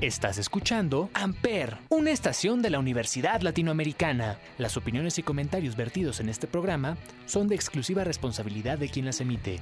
Estás 0.00 0.38
escuchando 0.38 1.10
Amper, 1.12 1.76
una 1.88 2.12
estación 2.12 2.62
de 2.62 2.70
la 2.70 2.78
Universidad 2.78 3.40
Latinoamericana. 3.40 4.38
Las 4.56 4.76
opiniones 4.76 5.18
y 5.18 5.24
comentarios 5.24 5.74
vertidos 5.74 6.20
en 6.20 6.28
este 6.28 6.46
programa 6.46 6.96
son 7.26 7.48
de 7.48 7.56
exclusiva 7.56 8.04
responsabilidad 8.04 8.78
de 8.78 8.90
quien 8.90 9.06
las 9.06 9.20
emite. 9.20 9.58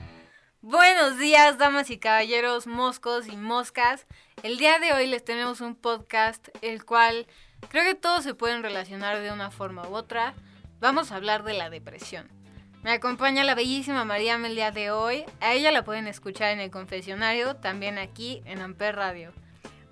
Buenos 0.61 1.19
días, 1.19 1.57
damas 1.57 1.89
y 1.89 1.97
caballeros, 1.97 2.67
moscos 2.67 3.29
y 3.29 3.37
moscas. 3.39 4.07
El 4.43 4.59
día 4.59 4.79
de 4.79 4.93
hoy 4.93 5.07
les 5.07 5.25
tenemos 5.25 5.63
un 5.63 5.75
podcast 5.75 6.49
el 6.61 6.85
cual 6.85 7.27
creo 7.71 7.85
que 7.85 7.95
todos 7.95 8.23
se 8.23 8.35
pueden 8.35 8.63
relacionar 8.63 9.21
de 9.21 9.33
una 9.33 9.51
forma 9.51 9.89
u 9.89 9.95
otra. 9.95 10.35
Vamos 10.81 11.13
a 11.13 11.17
hablar 11.17 11.45
de 11.45 11.55
la 11.55 11.71
depresión. 11.71 12.29
Me 12.83 12.91
acompaña 12.93 13.43
la 13.43 13.55
bellísima 13.55 14.05
María 14.05 14.35
el 14.35 14.55
día 14.55 14.71
de 14.71 14.91
hoy. 14.91 15.25
A 15.41 15.55
ella 15.55 15.73
la 15.73 15.83
pueden 15.83 16.07
escuchar 16.07 16.51
en 16.51 16.61
el 16.61 16.71
confesionario, 16.71 17.57
también 17.57 17.97
aquí 17.97 18.43
en 18.45 18.61
Amper 18.61 18.97
Radio. 18.97 19.33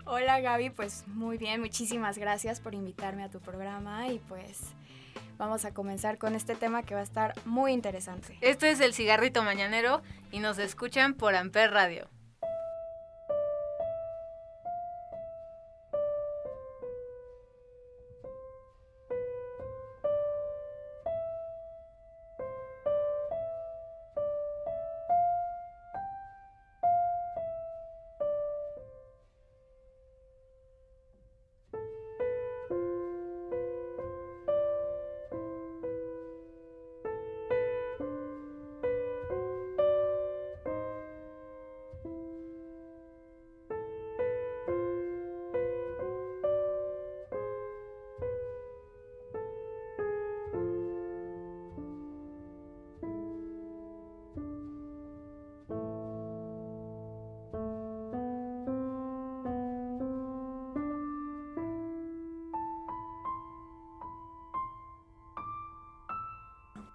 Hola 0.06 0.40
Gaby, 0.40 0.68
pues 0.68 1.04
muy 1.06 1.38
bien, 1.38 1.62
muchísimas 1.62 2.18
gracias 2.18 2.60
por 2.60 2.74
invitarme 2.74 3.24
a 3.24 3.30
tu 3.30 3.40
programa 3.40 4.06
y 4.08 4.18
pues 4.18 4.60
vamos 5.38 5.64
a 5.64 5.72
comenzar 5.72 6.18
con 6.18 6.34
este 6.34 6.54
tema 6.54 6.82
que 6.82 6.94
va 6.94 7.00
a 7.00 7.04
estar 7.04 7.32
muy 7.46 7.72
interesante. 7.72 8.36
Este 8.42 8.70
es 8.70 8.80
el 8.80 8.92
cigarrito 8.92 9.42
mañanero 9.42 10.02
y 10.30 10.40
nos 10.40 10.58
escuchan 10.58 11.14
por 11.14 11.34
Amper 11.34 11.70
Radio. 11.70 12.10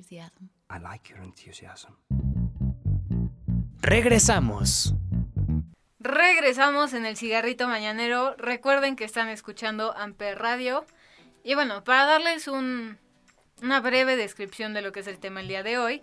Enthusiasm. 0.00 0.48
I 0.70 0.78
like 0.78 1.08
your 1.08 1.22
enthusiasm. 1.22 1.92
Regresamos. 3.82 4.94
Regresamos 5.98 6.94
en 6.94 7.04
el 7.06 7.16
cigarrito 7.16 7.68
mañanero. 7.68 8.34
Recuerden 8.38 8.96
que 8.96 9.04
están 9.04 9.28
escuchando 9.28 9.94
Amper 9.96 10.38
Radio. 10.38 10.86
Y 11.44 11.54
bueno, 11.54 11.84
para 11.84 12.06
darles 12.06 12.48
un, 12.48 12.98
una 13.62 13.80
breve 13.80 14.16
descripción 14.16 14.72
de 14.72 14.82
lo 14.82 14.92
que 14.92 15.00
es 15.00 15.06
el 15.06 15.18
tema 15.18 15.40
el 15.40 15.48
día 15.48 15.62
de 15.62 15.78
hoy, 15.78 16.02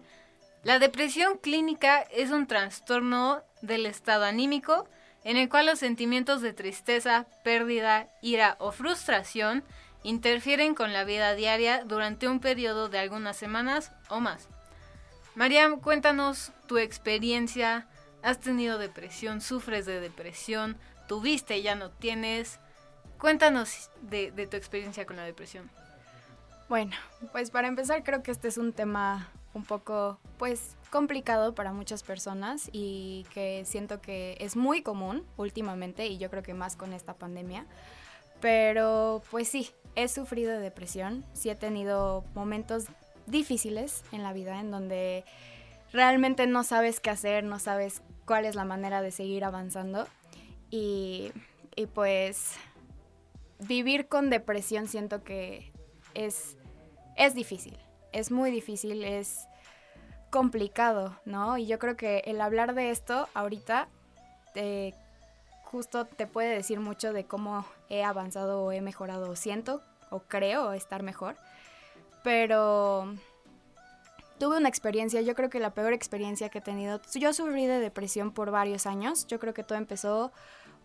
la 0.63 0.79
depresión 0.79 1.37
clínica 1.37 2.01
es 2.01 2.31
un 2.31 2.47
trastorno 2.47 3.43
del 3.61 3.85
estado 3.85 4.25
anímico 4.25 4.87
en 5.23 5.37
el 5.37 5.49
cual 5.49 5.65
los 5.65 5.79
sentimientos 5.79 6.41
de 6.41 6.53
tristeza, 6.53 7.27
pérdida, 7.43 8.07
ira 8.21 8.55
o 8.59 8.71
frustración 8.71 9.63
interfieren 10.03 10.75
con 10.75 10.93
la 10.93 11.03
vida 11.03 11.33
diaria 11.35 11.83
durante 11.83 12.27
un 12.27 12.39
periodo 12.39 12.89
de 12.89 12.99
algunas 12.99 13.37
semanas 13.37 13.91
o 14.09 14.19
más. 14.19 14.47
Mariam, 15.35 15.79
cuéntanos 15.79 16.51
tu 16.67 16.77
experiencia. 16.77 17.87
¿Has 18.23 18.39
tenido 18.39 18.77
depresión? 18.77 19.41
¿Sufres 19.41 19.85
de 19.85 19.99
depresión? 19.99 20.77
¿Tuviste 21.07 21.57
y 21.57 21.61
ya 21.61 21.75
no 21.75 21.91
tienes? 21.91 22.59
Cuéntanos 23.19 23.89
de, 24.01 24.31
de, 24.31 24.47
tu 24.47 24.57
experiencia 24.57 25.05
con 25.05 25.15
la 25.15 25.23
depresión. 25.23 25.69
Bueno, 26.69 26.95
pues 27.31 27.51
para 27.51 27.67
empezar 27.67 28.03
creo 28.03 28.23
que 28.23 28.31
este 28.31 28.47
es 28.47 28.57
un 28.57 28.73
tema 28.73 29.29
un 29.53 29.63
poco 29.63 30.19
pues 30.37 30.75
complicado 30.89 31.53
para 31.55 31.73
muchas 31.73 32.03
personas 32.03 32.69
y 32.71 33.25
que 33.33 33.63
siento 33.65 34.01
que 34.01 34.37
es 34.39 34.55
muy 34.55 34.81
común 34.81 35.25
últimamente 35.37 36.07
y 36.07 36.17
yo 36.17 36.29
creo 36.29 36.43
que 36.43 36.53
más 36.53 36.75
con 36.75 36.93
esta 36.93 37.13
pandemia. 37.13 37.65
Pero 38.39 39.21
pues 39.31 39.47
sí, 39.47 39.71
he 39.97 40.07
sufrido 40.07 40.51
de 40.51 40.59
depresión, 40.59 41.25
sí 41.33 41.49
he 41.49 41.55
tenido 41.55 42.23
momentos 42.35 42.85
difíciles 43.25 44.03
en 44.11 44.21
la 44.21 44.31
vida 44.31 44.59
en 44.59 44.69
donde 44.69 45.25
realmente 45.91 46.45
no 46.45 46.63
sabes 46.63 46.99
qué 46.99 47.09
hacer, 47.09 47.43
no 47.43 47.57
sabes 47.57 48.03
cuál 48.25 48.45
es 48.45 48.53
la 48.53 48.63
manera 48.63 49.01
de 49.01 49.09
seguir 49.09 49.43
avanzando 49.43 50.07
y, 50.69 51.31
y 51.75 51.87
pues 51.87 52.51
vivir 53.57 54.07
con 54.07 54.29
depresión 54.29 54.87
siento 54.87 55.23
que 55.23 55.71
es, 56.13 56.57
es 57.15 57.33
difícil, 57.33 57.75
es 58.11 58.29
muy 58.29 58.51
difícil, 58.51 59.03
es 59.03 59.47
complicado, 60.29 61.19
¿no? 61.25 61.57
Y 61.57 61.65
yo 61.65 61.79
creo 61.79 61.97
que 61.97 62.19
el 62.25 62.39
hablar 62.41 62.75
de 62.75 62.91
esto 62.91 63.27
ahorita 63.33 63.87
te 64.53 64.93
justo 65.72 66.05
te 66.05 66.28
puede 66.28 66.55
decir 66.55 66.79
mucho 66.79 67.13
de 67.13 67.25
cómo 67.25 67.66
he 67.89 68.03
avanzado 68.03 68.63
o 68.63 68.72
he 68.72 68.81
mejorado, 68.81 69.35
siento 69.35 69.81
o 70.09 70.19
creo 70.19 70.73
estar 70.73 71.03
mejor. 71.03 71.35
Pero 72.23 73.13
tuve 74.39 74.57
una 74.57 74.69
experiencia, 74.69 75.22
yo 75.22 75.35
creo 75.35 75.50
que 75.50 75.59
la 75.59 75.72
peor 75.72 75.94
experiencia 75.94 76.50
que 76.50 76.59
he 76.59 76.61
tenido. 76.61 77.01
Yo 77.13 77.33
sufrí 77.33 77.66
de 77.66 77.79
depresión 77.79 78.31
por 78.31 78.51
varios 78.51 78.85
años. 78.85 79.27
Yo 79.27 79.39
creo 79.39 79.53
que 79.53 79.63
todo 79.63 79.77
empezó 79.77 80.31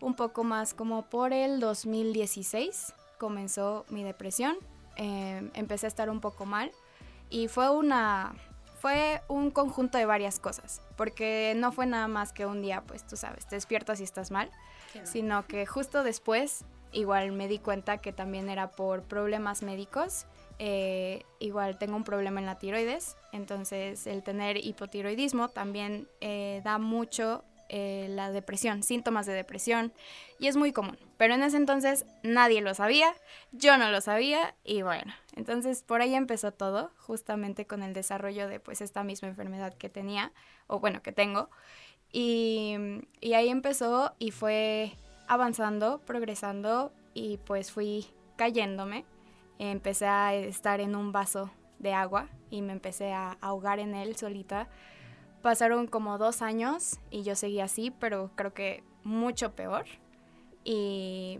un 0.01 0.15
poco 0.15 0.43
más 0.43 0.73
como 0.73 1.03
por 1.03 1.33
el 1.33 1.59
2016. 1.59 2.93
Comenzó 3.17 3.85
mi 3.89 4.03
depresión. 4.03 4.57
Eh, 4.97 5.49
empecé 5.53 5.87
a 5.87 5.89
estar 5.89 6.09
un 6.09 6.19
poco 6.19 6.45
mal. 6.45 6.71
Y 7.29 7.47
fue 7.47 7.69
una, 7.69 8.35
fue 8.83 9.21
un 9.29 9.49
conjunto 9.49 9.97
de 9.97 10.05
varias 10.05 10.39
cosas, 10.41 10.81
porque 10.97 11.53
no 11.55 11.71
fue 11.71 11.85
nada 11.85 12.09
más 12.09 12.33
que 12.33 12.45
un 12.45 12.61
día, 12.61 12.83
pues 12.85 13.07
tú 13.07 13.15
sabes, 13.15 13.47
te 13.47 13.55
despiertas 13.55 14.01
y 14.01 14.03
estás 14.03 14.29
mal, 14.29 14.51
sino 15.03 15.45
que 15.47 15.65
justo 15.65 16.03
después 16.03 16.65
igual 16.91 17.31
me 17.31 17.47
di 17.47 17.59
cuenta 17.59 17.97
que 17.97 18.13
también 18.13 18.49
era 18.49 18.71
por 18.71 19.03
problemas 19.03 19.63
médicos. 19.63 20.25
Eh, 20.59 21.23
igual 21.39 21.77
tengo 21.79 21.95
un 21.95 22.03
problema 22.03 22.39
en 22.39 22.45
la 22.45 22.59
tiroides, 22.59 23.17
entonces 23.31 24.05
el 24.05 24.21
tener 24.21 24.57
hipotiroidismo 24.57 25.49
también 25.49 26.07
eh, 26.21 26.61
da 26.63 26.77
mucho 26.77 27.43
eh, 27.69 28.05
la 28.11 28.31
depresión, 28.31 28.83
síntomas 28.83 29.25
de 29.25 29.33
depresión, 29.33 29.91
y 30.37 30.47
es 30.47 30.55
muy 30.55 30.71
común. 30.71 30.97
Pero 31.17 31.33
en 31.33 31.41
ese 31.41 31.57
entonces 31.57 32.05
nadie 32.21 32.61
lo 32.61 32.75
sabía, 32.75 33.15
yo 33.51 33.77
no 33.77 33.89
lo 33.89 33.99
sabía, 33.99 34.53
y 34.63 34.83
bueno, 34.83 35.11
entonces 35.35 35.81
por 35.81 36.01
ahí 36.01 36.13
empezó 36.13 36.51
todo, 36.51 36.91
justamente 36.97 37.65
con 37.65 37.81
el 37.81 37.93
desarrollo 37.93 38.47
de 38.47 38.59
pues 38.59 38.81
esta 38.81 39.03
misma 39.03 39.29
enfermedad 39.29 39.73
que 39.73 39.89
tenía, 39.89 40.31
o 40.67 40.79
bueno, 40.79 41.01
que 41.01 41.13
tengo, 41.13 41.49
y, 42.13 42.75
y 43.19 43.33
ahí 43.33 43.49
empezó 43.49 44.13
y 44.19 44.31
fue 44.31 44.93
avanzando, 45.27 45.99
progresando, 46.05 46.93
y 47.13 47.37
pues 47.37 47.71
fui 47.71 48.07
cayéndome 48.37 49.05
empecé 49.71 50.07
a 50.07 50.33
estar 50.33 50.81
en 50.81 50.95
un 50.95 51.11
vaso 51.11 51.51
de 51.79 51.93
agua 51.93 52.27
y 52.49 52.61
me 52.61 52.73
empecé 52.73 53.13
a 53.13 53.37
ahogar 53.41 53.79
en 53.79 53.95
él 53.95 54.15
solita. 54.15 54.67
Pasaron 55.41 55.87
como 55.87 56.17
dos 56.17 56.41
años 56.41 56.99
y 57.09 57.23
yo 57.23 57.35
seguí 57.35 57.59
así, 57.59 57.91
pero 57.91 58.31
creo 58.35 58.53
que 58.53 58.83
mucho 59.03 59.53
peor. 59.53 59.85
Y, 60.63 61.39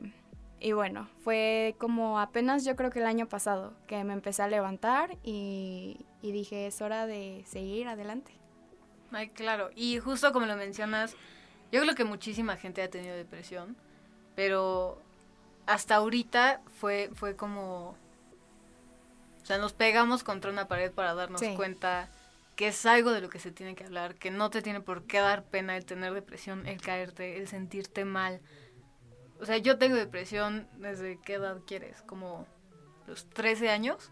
bueno, 0.73 1.07
fue 1.23 1.75
como 1.77 2.19
apenas 2.19 2.65
yo 2.65 2.75
creo 2.75 2.89
que 2.89 2.99
el 2.99 3.05
año 3.05 3.27
pasado 3.27 3.73
que 3.87 4.03
me 4.03 4.13
empecé 4.13 4.43
a 4.43 4.47
levantar 4.47 5.17
y 5.23 5.97
dije, 6.21 6.67
es 6.67 6.81
hora 6.81 7.05
de 7.07 7.43
seguir 7.45 7.87
adelante. 7.87 8.33
Ay, 9.13 9.30
claro. 9.30 9.69
Y 9.75 10.00
justo 10.00 10.31
como 10.33 10.45
lo 10.45 10.56
mencionas, 10.56 11.15
yo 11.71 11.81
creo 11.81 11.95
que 11.95 12.04
muchísima 12.04 12.57
gente 12.57 12.81
ha 12.81 12.89
tenido 12.89 13.15
depresión, 13.15 13.75
pero 14.36 15.01
hasta 15.65 15.95
ahorita 15.95 16.62
fue, 16.80 17.10
fue 17.13 17.36
como... 17.36 17.95
O 19.42 19.45
sea, 19.45 19.57
nos 19.57 19.74
pegamos 19.74 20.24
contra 20.24 20.51
una 20.51 20.68
pared 20.68 20.92
para 20.92 21.13
darnos 21.13 21.42
Sí. 21.42 21.54
cuenta 21.56 22.10
que 22.56 22.68
es 22.68 22.86
algo 22.86 23.12
de 23.12 23.19
lo 23.21 23.30
que 23.30 23.39
se 23.39 23.51
tiene 23.51 23.75
que 23.75 23.83
hablar, 23.83 24.15
que 24.15 24.31
no 24.31 24.50
te 24.50 24.62
tiene 24.62 24.80
por 24.80 25.04
qué 25.04 25.19
dar 25.19 25.44
pena 25.44 25.75
el 25.75 25.86
tener 25.86 26.13
depresión, 26.13 26.65
el 26.68 26.80
caerte, 26.81 27.38
el 27.38 27.48
sentirte 27.48 28.06
mal. 28.06 28.42
O 29.42 29.45
sea, 29.45 29.57
yo 29.57 29.77
tengo 29.77 29.95
depresión 29.95 30.68
desde 30.77 31.19
qué 31.19 31.33
edad 31.33 31.57
quieres, 31.65 32.01
como 32.04 32.45
los 33.07 33.27
13 33.30 33.69
años. 33.69 34.12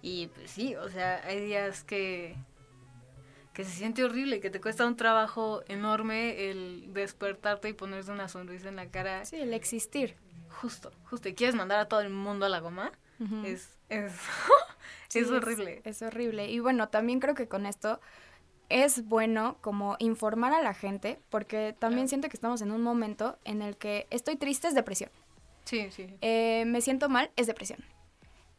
Y 0.00 0.28
pues 0.28 0.50
sí, 0.52 0.76
o 0.76 0.88
sea, 0.88 1.20
hay 1.26 1.40
días 1.44 1.82
que, 1.84 2.36
que 3.58 3.64
se 3.64 3.72
siente 3.72 4.04
horrible, 4.04 4.38
que 4.38 4.50
te 4.50 4.60
cuesta 4.60 4.86
un 4.86 4.94
trabajo 4.94 5.64
enorme 5.66 6.48
el 6.48 6.92
despertarte 6.94 7.68
y 7.68 7.72
ponerse 7.72 8.12
una 8.12 8.28
sonrisa 8.28 8.68
en 8.68 8.76
la 8.76 8.86
cara. 8.86 9.24
Sí, 9.24 9.34
el 9.34 9.52
existir. 9.52 10.14
Justo, 10.60 10.92
justo. 11.10 11.28
Y 11.28 11.34
quieres 11.34 11.56
mandar 11.56 11.80
a 11.80 11.88
todo 11.88 11.98
el 12.00 12.10
mundo 12.10 12.46
a 12.46 12.50
la 12.50 12.60
goma. 12.60 12.92
Es, 13.44 13.76
es, 13.88 14.12
Sí, 15.08 15.18
es 15.18 15.30
horrible. 15.32 15.80
Es, 15.82 16.02
horrible. 16.02 16.48
Y 16.48 16.60
bueno, 16.60 16.88
también 16.88 17.18
creo 17.18 17.34
que 17.34 17.48
con 17.48 17.66
esto 17.66 18.00
es 18.68 19.04
bueno 19.08 19.56
como 19.60 19.96
informar 19.98 20.52
a 20.52 20.62
la 20.62 20.72
gente, 20.72 21.18
porque 21.28 21.74
también 21.76 22.02
Claro. 22.02 22.08
siento 22.10 22.28
que 22.28 22.36
estamos 22.36 22.62
en 22.62 22.70
un 22.70 22.80
momento 22.82 23.40
en 23.42 23.60
el 23.60 23.76
que 23.76 24.06
estoy 24.10 24.36
triste, 24.36 24.68
es 24.68 24.76
depresión. 24.76 25.10
Sí, 25.64 25.90
sí. 25.90 26.06
Eh, 26.20 26.62
me 26.64 26.80
siento 26.80 27.08
mal, 27.08 27.32
es 27.34 27.48
depresión. 27.48 27.80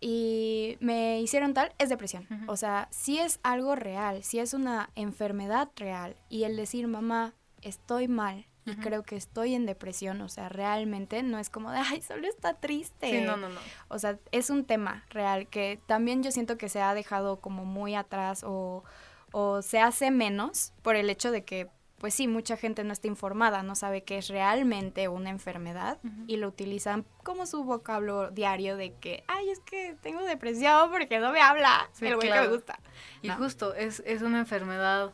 Y 0.02 0.78
me 0.80 1.20
hicieron 1.20 1.54
tal, 1.54 1.74
es 1.78 1.90
depresión. 1.90 2.28
O 2.48 2.56
sea, 2.56 2.88
si 2.92 3.20
es 3.20 3.40
algo 3.44 3.76
real, 3.76 4.24
si 4.24 4.40
es 4.40 4.54
una 4.54 4.90
enfermedad 4.96 5.70
real, 5.76 6.16
y 6.30 6.44
el 6.44 6.56
decir, 6.56 6.88
mamá, 6.88 7.34
estoy 7.62 8.08
mal 8.08 8.46
y 8.66 8.76
creo 8.76 9.02
que 9.04 9.16
estoy 9.16 9.56
en 9.56 9.66
depresión, 9.66 10.22
o 10.22 10.30
sea, 10.30 10.48
realmente 10.48 11.24
no 11.24 11.40
es 11.40 11.50
como 11.50 11.72
de, 11.72 11.80
ay, 11.80 12.02
solo 12.02 12.28
está 12.28 12.54
triste. 12.54 13.10
Sí, 13.10 13.26
no, 13.26 13.36
no, 13.36 13.50
no. 13.50 13.60
O 13.88 13.98
sea, 13.98 14.20
es 14.32 14.50
un 14.52 14.64
tema 14.64 15.06
real 15.10 15.48
que 15.48 15.80
también 15.88 16.22
yo 16.22 16.32
siento 16.32 16.58
que 16.58 16.70
se 16.70 16.80
ha 16.82 16.94
dejado 16.94 17.40
como 17.40 17.66
muy 17.66 17.96
atrás 17.96 18.44
o, 18.46 18.84
o 19.32 19.62
se 19.62 19.80
hace 19.80 20.12
menos 20.12 20.74
por 20.84 20.96
el 20.96 21.10
hecho 21.10 21.32
de 21.32 21.44
que, 21.44 21.68
pues 22.00 22.14
sí, 22.14 22.28
mucha 22.28 22.58
gente 22.58 22.84
no 22.84 22.94
está 22.94 23.08
informada, 23.08 23.62
no 23.62 23.76
sabe 23.76 24.04
que 24.04 24.18
es 24.18 24.30
realmente 24.30 25.08
una 25.08 25.30
enfermedad 25.30 26.00
y 26.28 26.38
lo 26.38 26.48
utilizan 26.48 27.06
como 27.24 27.46
su 27.46 27.64
vocablo 27.64 28.32
diario 28.32 28.78
de 28.78 28.94
que, 28.96 29.24
ay, 29.28 29.50
es 29.50 29.60
que 29.60 29.96
tengo 30.02 30.22
depresión 30.24 30.90
porque 30.92 31.20
no 31.20 31.32
me 31.32 31.42
habla 31.42 31.90
Sí, 31.94 32.08
el 32.08 32.16
güey 32.16 32.32
que 32.32 32.40
me 32.40 32.48
gusta. 32.48 32.80
Y 33.22 33.28
No. 33.28 33.36
justo, 33.38 33.74
es, 33.76 34.02
es 34.06 34.22
una 34.22 34.40
enfermedad 34.40 35.14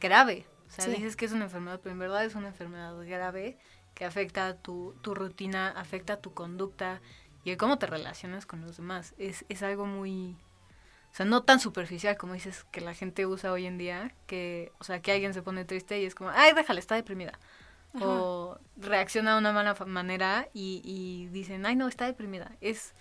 grave. 0.00 0.46
O 0.68 0.70
sea, 0.70 0.84
Sí. 0.84 0.90
dices 0.90 1.16
que 1.16 1.24
es 1.24 1.32
una 1.32 1.44
enfermedad, 1.44 1.80
pero 1.82 1.92
en 1.92 1.98
verdad 2.00 2.24
es 2.24 2.34
una 2.34 2.48
enfermedad 2.48 2.94
grave 3.06 3.56
que 3.94 4.04
afecta 4.04 4.48
a 4.48 4.54
tu, 4.56 4.94
tu 5.00 5.14
rutina, 5.14 5.70
afecta 5.70 6.14
a 6.14 6.16
tu 6.18 6.34
conducta 6.34 7.00
y 7.44 7.50
el 7.52 7.56
cómo 7.56 7.78
te 7.78 7.86
relacionas 7.86 8.44
con 8.44 8.60
los 8.60 8.76
demás. 8.76 9.14
Es, 9.16 9.44
es 9.48 9.62
algo 9.62 9.86
muy... 9.86 10.36
O 11.16 11.18
sea, 11.18 11.24
no 11.24 11.42
tan 11.44 11.60
superficial 11.60 12.18
como 12.18 12.34
dices 12.34 12.64
que 12.70 12.82
la 12.82 12.92
gente 12.92 13.24
usa 13.24 13.50
hoy 13.50 13.64
en 13.64 13.78
día, 13.78 14.12
que, 14.26 14.70
o 14.78 14.84
sea, 14.84 15.00
que 15.00 15.12
alguien 15.12 15.32
se 15.32 15.40
pone 15.40 15.64
triste 15.64 15.98
y 15.98 16.04
es 16.04 16.14
como, 16.14 16.28
ay, 16.28 16.52
déjala, 16.52 16.78
está 16.78 16.94
deprimida. 16.94 17.38
O 18.02 18.58
reacciona 18.76 19.32
de 19.32 19.38
una 19.38 19.50
mala 19.54 19.74
manera 19.86 20.46
y, 20.52 20.82
y 20.84 21.28
dicen, 21.28 21.64
ay, 21.64 21.74
no, 21.74 21.88
está 21.88 22.04
deprimida. 22.04 22.52
Es... 22.60 22.92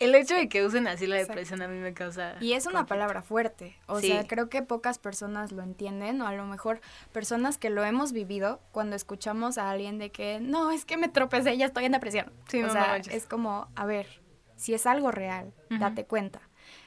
El 0.00 0.14
hecho 0.14 0.34
de 0.34 0.50
que 0.50 0.66
usen 0.66 0.86
así 0.86 1.06
la 1.06 1.14
Exacto. 1.16 1.32
depresión 1.32 1.62
a 1.62 1.68
mí 1.68 1.78
me 1.78 1.94
causa... 1.94 2.34
Y 2.40 2.52
es 2.52 2.66
una 2.66 2.80
conflicto. 2.80 2.88
palabra 2.88 3.22
fuerte. 3.22 3.78
O 3.86 3.98
Sí. 4.00 4.08
sea, 4.08 4.26
creo 4.26 4.50
que 4.50 4.60
pocas 4.60 4.98
personas 4.98 5.50
lo 5.50 5.62
entienden 5.62 6.20
o 6.20 6.26
a 6.26 6.32
lo 6.34 6.44
mejor 6.44 6.82
personas 7.12 7.56
que 7.56 7.70
lo 7.70 7.82
hemos 7.84 8.12
vivido 8.12 8.60
cuando 8.70 8.96
escuchamos 8.96 9.56
a 9.56 9.70
alguien 9.70 9.96
de 9.98 10.10
que 10.10 10.40
no, 10.40 10.70
es 10.72 10.84
que 10.84 10.98
me 10.98 11.08
tropecé, 11.08 11.56
ya 11.56 11.64
estoy 11.64 11.86
en 11.86 11.92
depresión. 11.92 12.30
Sí, 12.48 12.62
o 12.62 12.66
no, 12.66 12.72
sea, 12.74 12.96
es 12.98 13.24
como, 13.24 13.68
a 13.76 13.86
ver, 13.86 14.20
si 14.56 14.74
es 14.74 14.84
algo 14.86 15.10
real, 15.10 15.54
date 15.70 16.04
cuenta, 16.04 16.42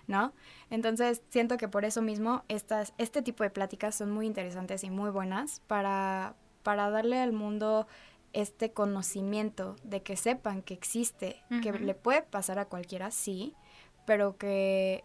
¿no? 0.08 0.34
Entonces, 0.70 1.22
siento 1.30 1.58
que 1.58 1.68
por 1.68 1.86
eso 1.86 2.02
mismo 2.02 2.44
estas, 2.48 2.94
este 2.98 3.22
tipo 3.22 3.44
de 3.44 3.50
pláticas 3.50 3.96
son 3.96 4.12
muy 4.12 4.26
interesantes 4.26 4.84
y 4.84 4.90
muy 4.90 5.10
buenas 5.10 5.62
para, 5.68 6.36
para 6.64 6.90
darle 6.90 7.20
al 7.20 7.32
mundo 7.34 7.88
este 8.34 8.72
conocimiento 8.74 9.76
de 9.84 10.04
que 10.04 10.18
sepan 10.18 10.62
que 10.62 10.74
existe, 10.74 11.42
que 11.64 11.72
le 11.72 11.96
puede 11.96 12.22
pasar 12.22 12.60
a 12.60 12.66
cualquiera, 12.66 13.10
sí, 13.12 13.56
pero 14.06 14.38
que, 14.38 15.04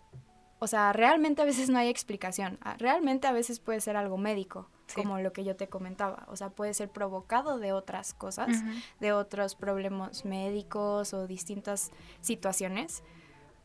o 0.58 0.66
sea, 0.66 0.92
realmente 0.92 1.40
a 1.40 1.44
veces 1.44 1.70
no 1.70 1.78
hay 1.78 1.88
explicación. 1.88 2.58
Ah, 2.60 2.74
Realmente 2.78 3.26
a 3.28 3.32
veces 3.32 3.60
puede 3.60 3.80
ser 3.80 3.96
algo 3.96 4.18
médico, 4.18 4.68
Sí. 4.86 4.96
como 4.96 5.20
lo 5.20 5.32
que 5.32 5.44
yo 5.44 5.54
te 5.54 5.68
comentaba. 5.68 6.26
O 6.28 6.34
sea, 6.34 6.50
puede 6.50 6.74
ser 6.74 6.88
provocado 6.90 7.60
de 7.60 7.72
otras 7.72 8.12
cosas, 8.12 8.48
de 8.98 9.12
otros 9.12 9.54
problemas 9.54 10.24
médicos 10.24 11.14
o 11.14 11.28
distintas 11.28 11.92
situaciones, 12.22 13.04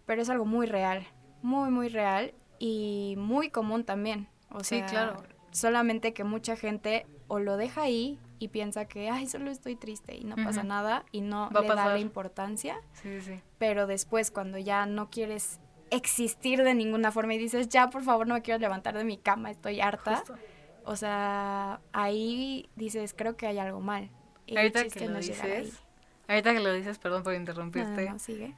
pero 0.05 0.21
es 0.21 0.29
algo 0.29 0.45
muy 0.45 0.67
real, 0.67 1.07
muy, 1.45 1.69
muy 1.69 1.89
real 1.89 2.33
y 2.59 3.15
muy 3.17 3.49
común 3.49 3.83
también. 3.85 4.27
O 4.49 4.63
Sí, 4.63 4.77
sea, 4.79 4.85
claro. 4.87 5.23
Solamente 5.51 6.13
que 6.13 6.23
mucha 6.23 6.55
gente 6.55 7.05
o 7.27 7.39
lo 7.39 7.55
deja 7.55 7.83
ahí 7.83 8.19
y 8.39 8.49
piensa 8.49 8.85
que, 8.85 9.09
ay, 9.09 9.27
solo 9.27 9.49
estoy 9.51 9.75
triste 9.75 10.15
y 10.15 10.23
no 10.25 10.35
pasa 10.35 10.63
nada 10.63 11.05
y 11.11 11.21
no 11.21 11.49
Va 11.55 11.61
le 11.61 11.67
da 11.69 11.85
la 11.87 11.99
importancia 11.99 12.75
Sí, 13.01 13.21
sí. 13.21 13.39
pero 13.57 13.87
después 13.87 14.31
cuando 14.31 14.57
ya 14.57 14.85
no 14.85 15.09
quieres 15.09 15.59
existir 15.91 16.63
de 16.63 16.73
ninguna 16.73 17.11
forma 17.11 17.35
y 17.35 17.37
dices, 17.37 17.69
ya 17.69 17.89
por 17.89 18.03
favor 18.03 18.27
no 18.27 18.33
me 18.33 18.41
quiero 18.41 18.59
levantar 18.59 18.97
de 18.97 19.03
mi 19.05 19.17
cama, 19.17 19.49
estoy 19.51 19.79
harta, 19.79 20.17
Justo. 20.17 20.35
o 20.83 20.95
sea, 20.95 21.79
ahí 21.93 22.69
dices, 22.75 23.13
creo 23.15 23.37
que 23.37 23.47
hay 23.47 23.59
algo 23.59 23.79
mal. 23.79 24.09
Y 24.47 24.57
Ahorita 24.57 24.87
que 24.89 25.05
lo 25.07 25.13
no 25.13 25.19
dices, 25.19 25.81
ahorita 26.27 26.53
que 26.53 26.59
lo 26.59 26.73
dices, 26.73 26.97
perdón 26.99 27.23
por 27.23 27.31
No, 27.33 27.37
no, 27.37 27.41
interrumpirte, 27.41 28.09
no, 28.09 28.19
sigue. 28.19 28.55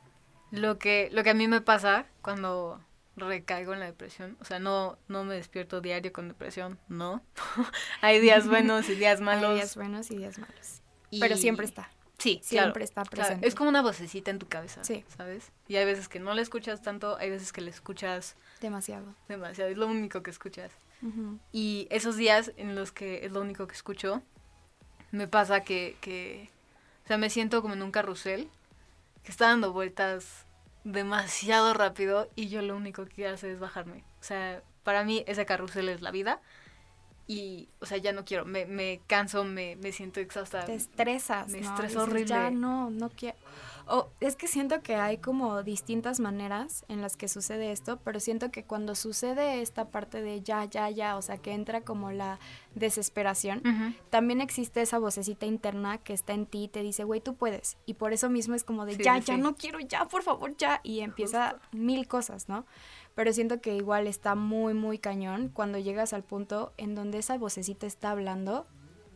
Lo 0.51 0.77
que 0.79 1.09
lo 1.11 1.23
que 1.23 1.29
a 1.31 1.33
mí 1.33 1.47
me 1.47 1.61
pasa 1.61 2.05
cuando 2.21 2.81
recaigo 3.15 3.73
en 3.73 3.79
la 3.79 3.85
depresión, 3.87 4.37
o 4.41 4.45
sea, 4.45 4.59
no 4.59 4.97
no 5.07 5.23
me 5.23 5.35
despierto 5.35 5.81
diario 5.81 6.13
con 6.13 6.27
depresión, 6.27 6.77
no. 6.87 7.21
Hay 8.01 8.19
días 8.19 8.47
buenos 8.49 8.87
y 8.89 8.95
días 8.95 9.21
malos. 9.21 9.49
Hay 9.51 9.55
días 9.55 9.75
buenos 9.75 10.11
y 10.11 10.17
días 10.17 10.37
malos. 10.37 10.81
y- 11.09 11.19
Pero 11.19 11.35
siempre 11.37 11.65
está, 11.65 11.89
Sí, 12.19 12.39
siempre 12.43 12.71
claro, 12.73 12.83
está 12.83 13.03
claro. 13.03 13.11
presente. 13.27 13.47
Es 13.47 13.53
como 13.55 13.69
una 13.69 13.81
vocecita 13.81 14.31
en 14.31 14.39
tu 14.39 14.47
cabeza, 14.47 14.83
Sí. 14.83 15.03
¿sabes? 15.15 15.51
Y 15.67 15.75
hay 15.75 15.85
veces 15.85 16.07
que 16.09 16.19
no 16.19 16.33
la 16.33 16.41
escuchas 16.41 16.81
tanto, 16.81 17.15
hay 17.17 17.29
veces 17.29 17.51
que 17.53 17.61
la 17.61 17.69
escuchas 17.69 18.35
Demasiado. 18.61 19.13
demasiado, 19.27 19.69
es 19.69 19.77
lo 19.77 19.85
único 19.87 20.23
que 20.23 20.31
escuchas. 20.31 20.71
Y 21.51 21.87
esos 21.91 22.15
días 22.17 22.53
en 22.57 22.73
los 22.75 22.91
que 22.91 23.23
es 23.23 23.31
lo 23.31 23.41
único 23.41 23.67
que 23.67 23.75
escucho, 23.75 24.23
me 25.11 25.27
pasa 25.27 25.63
que, 25.63 25.95
que, 26.01 26.49
o 27.05 27.07
sea, 27.07 27.19
me 27.19 27.29
siento 27.29 27.61
como 27.61 27.75
en 27.75 27.83
un 27.83 27.91
carrusel 27.91 28.49
que 29.27 29.31
está 29.33 29.47
dando 29.47 29.73
vueltas 29.73 30.45
demasiado 30.85 31.73
rápido 31.73 32.29
y 32.37 32.47
yo 32.47 32.61
lo 32.61 32.77
único 32.77 33.05
que 33.05 33.27
hace 33.27 33.51
es 33.51 33.59
bajarme. 33.59 34.05
O 34.21 34.23
sea, 34.23 34.63
para 34.83 35.03
mí 35.03 35.25
ese 35.27 35.45
carrusel 35.45 35.89
es 35.89 36.01
la 36.01 36.11
vida 36.11 36.39
y, 37.27 37.67
o 37.81 37.85
sea, 37.85 37.97
ya 37.97 38.13
no 38.13 38.23
quiero, 38.23 38.45
me, 38.45 38.65
me 38.65 39.01
canso, 39.05 39.43
me, 39.43 39.75
me 39.75 39.91
siento 39.91 40.21
exhausta. 40.21 40.63
Te 40.63 40.75
estresas, 40.75 41.49
me 41.49 41.59
¿no? 41.59 41.71
Dices, 41.75 41.93
Ya 41.93 42.01
horrible. 42.03 42.51
no, 42.51 42.89
no 42.89 43.09
quiero. 43.09 43.37
O 43.89 44.09
es 44.19 44.35
que 44.35 44.47
siento 44.47 44.81
que 44.81 44.95
hay 44.95 45.17
como 45.17 45.63
distintas 45.63 46.19
maneras 46.19 46.83
en 46.89 47.01
las 47.01 47.15
que 47.15 47.27
sucede 47.27 47.71
esto, 47.71 47.99
pero 48.03 48.19
siento 48.19 48.51
que 48.51 48.63
cuando 48.63 48.95
sucede 48.95 49.61
esta 49.61 49.89
parte 49.89 50.21
de 50.21 50.41
ya, 50.41 50.65
ya, 50.65 50.89
ya, 50.89 51.15
o 51.15 51.21
sea, 51.21 51.37
que 51.37 51.53
entra 51.53 51.81
como 51.81 52.11
la 52.11 52.37
desesperación, 52.75 53.61
también 54.09 54.41
existe 54.41 54.81
esa 54.81 54.99
vocecita 54.99 55.45
interna 55.45 55.97
que 55.97 56.13
está 56.13 56.33
en 56.33 56.45
ti 56.45 56.63
y 56.65 56.67
te 56.67 56.83
dice, 56.83 57.03
güey, 57.03 57.21
tú 57.21 57.35
puedes. 57.35 57.77
Y 57.85 57.93
por 57.95 58.13
eso 58.13 58.29
mismo 58.29 58.55
es 58.55 58.63
como 58.63 58.85
de, 58.85 58.95
Sí, 58.95 59.03
ya, 59.03 59.15
sí, 59.21 59.27
ya 59.27 59.37
no 59.37 59.55
quiero, 59.55 59.79
ya, 59.79 60.05
por 60.05 60.23
favor, 60.23 60.55
ya. 60.57 60.81
Y 60.83 60.99
empieza 60.99 61.57
mil 61.71 62.07
cosas, 62.07 62.49
¿no? 62.49 62.65
Pero 63.15 63.33
siento 63.33 63.61
que 63.61 63.75
igual 63.75 64.05
está 64.07 64.35
muy, 64.35 64.73
muy 64.73 64.99
cañón 64.99 65.49
cuando 65.53 65.79
llegas 65.79 66.13
al 66.13 66.23
punto 66.23 66.73
en 66.77 66.93
donde 66.93 67.17
esa 67.19 67.37
vocecita 67.37 67.87
está 67.87 68.11
hablando 68.11 68.65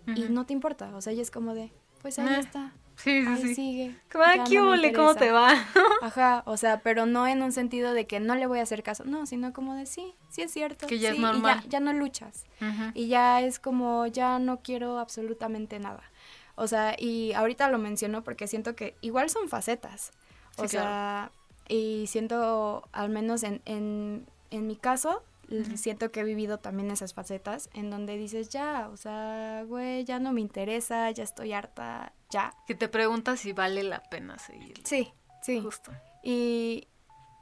y 0.08 0.22
no 0.30 0.46
te 0.46 0.54
importa. 0.54 0.96
O 0.96 1.02
sea, 1.02 1.14
ya 1.14 1.22
es 1.22 1.30
como 1.30 1.54
de, 1.54 1.72
pues 2.02 2.18
ahí 2.18 2.28
Eh, 2.28 2.40
está, 2.40 2.74
Sí, 3.04 3.22
sí, 3.22 3.28
ahí 3.28 3.42
sí. 3.48 3.56
sigue. 3.56 3.96
Como, 4.12 4.24
"Ah, 4.26 4.34
¿qué 4.48 4.56
no? 4.56 4.62
¿Cómo 4.62 4.82
te 4.82 4.88
interesa". 4.88 5.32
va? 5.34 5.54
Ajá, 6.02 6.44
o 6.46 6.58
sea, 6.58 6.82
pero 6.82 7.06
no 7.06 7.28
en 7.28 7.42
un 7.44 7.52
sentido 7.52 7.94
de 7.94 8.06
que 8.08 8.20
no 8.20 8.36
le 8.36 8.48
voy 8.48 8.60
a 8.60 8.64
hacer 8.64 8.82
caso, 8.84 9.04
no, 9.06 9.26
sino 9.26 9.54
como 9.54 9.76
de 9.76 9.86
sí, 9.86 10.14
sí 10.30 10.42
es 10.42 10.52
cierto. 10.52 10.88
Que 10.88 11.00
ya 11.00 11.10
es 11.10 11.16
sí", 11.16 11.20
y 11.20 11.24
normal. 11.24 11.62
ya, 11.64 11.70
ya 11.70 11.80
no 11.80 11.94
luchas. 11.94 12.46
Ujú. 12.60 12.92
Y 12.94 13.08
ya 13.08 13.42
es 13.42 13.60
como, 13.60 14.08
ya 14.08 14.40
no 14.40 14.62
quiero 14.62 15.00
absolutamente 15.00 15.80
nada. 15.80 16.04
O 16.56 16.68
sea, 16.68 16.96
y 17.00 17.34
ahorita 17.34 17.70
lo 17.70 17.78
menciono 17.78 18.24
porque 18.24 18.48
siento 18.48 18.76
que 18.76 18.96
igual 19.02 19.30
son 19.30 19.48
facetas. 19.50 20.12
o 20.58 20.68
sea, 20.68 21.32
y 21.68 22.06
siento, 22.08 22.84
al 22.92 23.10
menos 23.10 23.44
en, 23.44 23.62
en, 23.66 24.26
en 24.50 24.68
mi 24.68 24.76
caso, 24.76 25.24
siento 25.76 26.12
que 26.12 26.22
he 26.22 26.24
vivido 26.24 26.60
también 26.60 26.92
esas 26.92 27.14
facetas 27.14 27.70
en 27.74 27.90
donde 27.90 28.18
dices, 28.18 28.50
ya, 28.50 28.90
o 28.92 28.98
sea, 28.98 29.64
güey, 29.68 30.04
ya 30.06 30.20
no 30.20 30.32
me 30.34 30.42
interesa, 30.42 31.10
ya 31.12 31.24
estoy 31.24 31.54
harta, 31.54 32.14
ya. 32.32 32.54
Que 32.66 32.76
te 32.76 32.88
preguntas 32.88 33.40
si 33.40 33.54
vale 33.54 33.84
la 33.84 34.02
pena 34.04 34.38
seguir. 34.40 34.82
Sí, 34.84 35.14
sí. 35.42 35.62
Justo. 35.62 35.92
Y, 36.24 36.88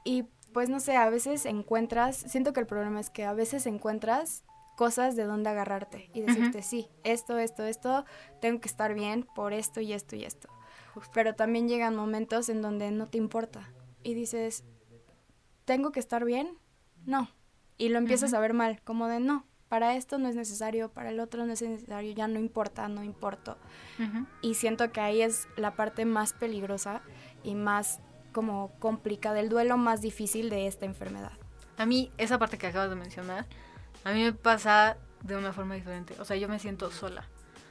y 0.04 0.24
pues 0.52 0.68
no 0.68 0.80
sé, 0.80 0.96
a 0.96 1.08
veces 1.10 1.46
encuentras, 1.46 2.16
siento 2.16 2.52
que 2.52 2.60
el 2.60 2.66
problema 2.66 3.00
es 3.00 3.10
que 3.10 3.24
a 3.24 3.32
veces 3.32 3.66
encuentras 3.66 4.44
cosas 4.76 5.14
de 5.14 5.24
dónde 5.24 5.50
agarrarte 5.50 6.10
y 6.14 6.22
decirte, 6.22 6.62
sí, 6.62 6.88
esto, 7.04 7.38
esto, 7.38 7.64
esto, 7.64 8.04
tengo 8.40 8.60
que 8.60 8.68
estar 8.68 8.94
bien 8.94 9.26
por 9.34 9.52
esto 9.52 9.80
y 9.80 9.92
esto 9.92 10.16
y 10.16 10.24
esto. 10.24 10.48
Pero 11.12 11.34
también 11.34 11.68
llegan 11.68 11.94
momentos 11.94 12.48
en 12.48 12.62
donde 12.62 12.90
no 12.90 13.06
te 13.06 13.18
importa 13.18 13.70
y 14.02 14.14
dices, 14.14 14.64
¿tengo 15.66 15.92
que 15.92 16.00
estar 16.00 16.24
bien? 16.24 16.58
No. 17.04 17.28
Y 17.76 17.90
lo 17.90 17.98
empiezas 17.98 18.34
a 18.34 18.40
ver 18.40 18.54
mal, 18.54 18.80
como 18.82 19.06
de 19.06 19.20
no, 19.20 19.46
para 19.70 19.94
esto 19.94 20.18
no 20.18 20.28
es 20.28 20.34
necesario, 20.34 20.88
para 20.88 21.10
el 21.10 21.20
otro 21.20 21.46
no 21.46 21.52
es 21.52 21.62
necesario, 21.62 22.12
ya 22.12 22.26
no 22.26 22.40
importa, 22.40 22.88
no 22.88 23.04
importo. 23.04 23.56
Y 24.42 24.56
siento 24.56 24.90
que 24.90 25.00
ahí 25.00 25.22
es 25.22 25.46
la 25.56 25.76
parte 25.76 26.04
más 26.04 26.32
peligrosa 26.32 27.02
y 27.44 27.54
más 27.54 28.00
como 28.32 28.72
complicada, 28.80 29.38
el 29.38 29.48
duelo 29.48 29.76
más 29.76 30.00
difícil 30.00 30.50
de 30.50 30.66
esta 30.66 30.86
enfermedad. 30.86 31.30
A 31.78 31.86
mí, 31.86 32.10
esa 32.18 32.36
parte 32.36 32.58
que 32.58 32.66
acabas 32.66 32.90
de 32.90 32.96
mencionar, 32.96 33.46
a 34.02 34.10
mí 34.10 34.24
me 34.24 34.32
pasa 34.32 34.96
de 35.22 35.36
una 35.36 35.52
forma 35.52 35.76
diferente. 35.76 36.16
O 36.18 36.24
sea, 36.24 36.36
yo 36.36 36.48
me 36.48 36.58
siento 36.58 36.90
sola. 36.90 37.28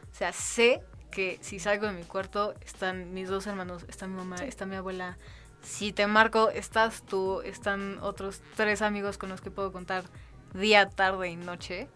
O 0.10 0.16
sea, 0.16 0.32
sé 0.32 0.82
que 1.12 1.38
si 1.42 1.60
salgo 1.60 1.86
de 1.88 1.92
mi 1.92 2.04
cuarto 2.04 2.56
están 2.62 3.14
mis 3.14 3.28
dos 3.28 3.46
hermanos, 3.46 3.84
está 3.90 4.08
mi 4.08 4.16
mamá, 4.16 4.38
está 4.38 4.66
mi 4.66 4.78
abuela. 4.78 5.18
Si 5.62 5.92
te 5.92 6.08
marco, 6.08 6.50
estás 6.50 7.04
tú, 7.04 7.42
están 7.42 8.00
otros 8.02 8.42
tres 8.56 8.82
amigos 8.82 9.18
con 9.18 9.28
los 9.28 9.42
que 9.42 9.52
puedo 9.52 9.74
contar 9.74 10.06
día, 10.54 10.90
tarde 10.90 11.30
y 11.30 11.36
noche. 11.36 11.88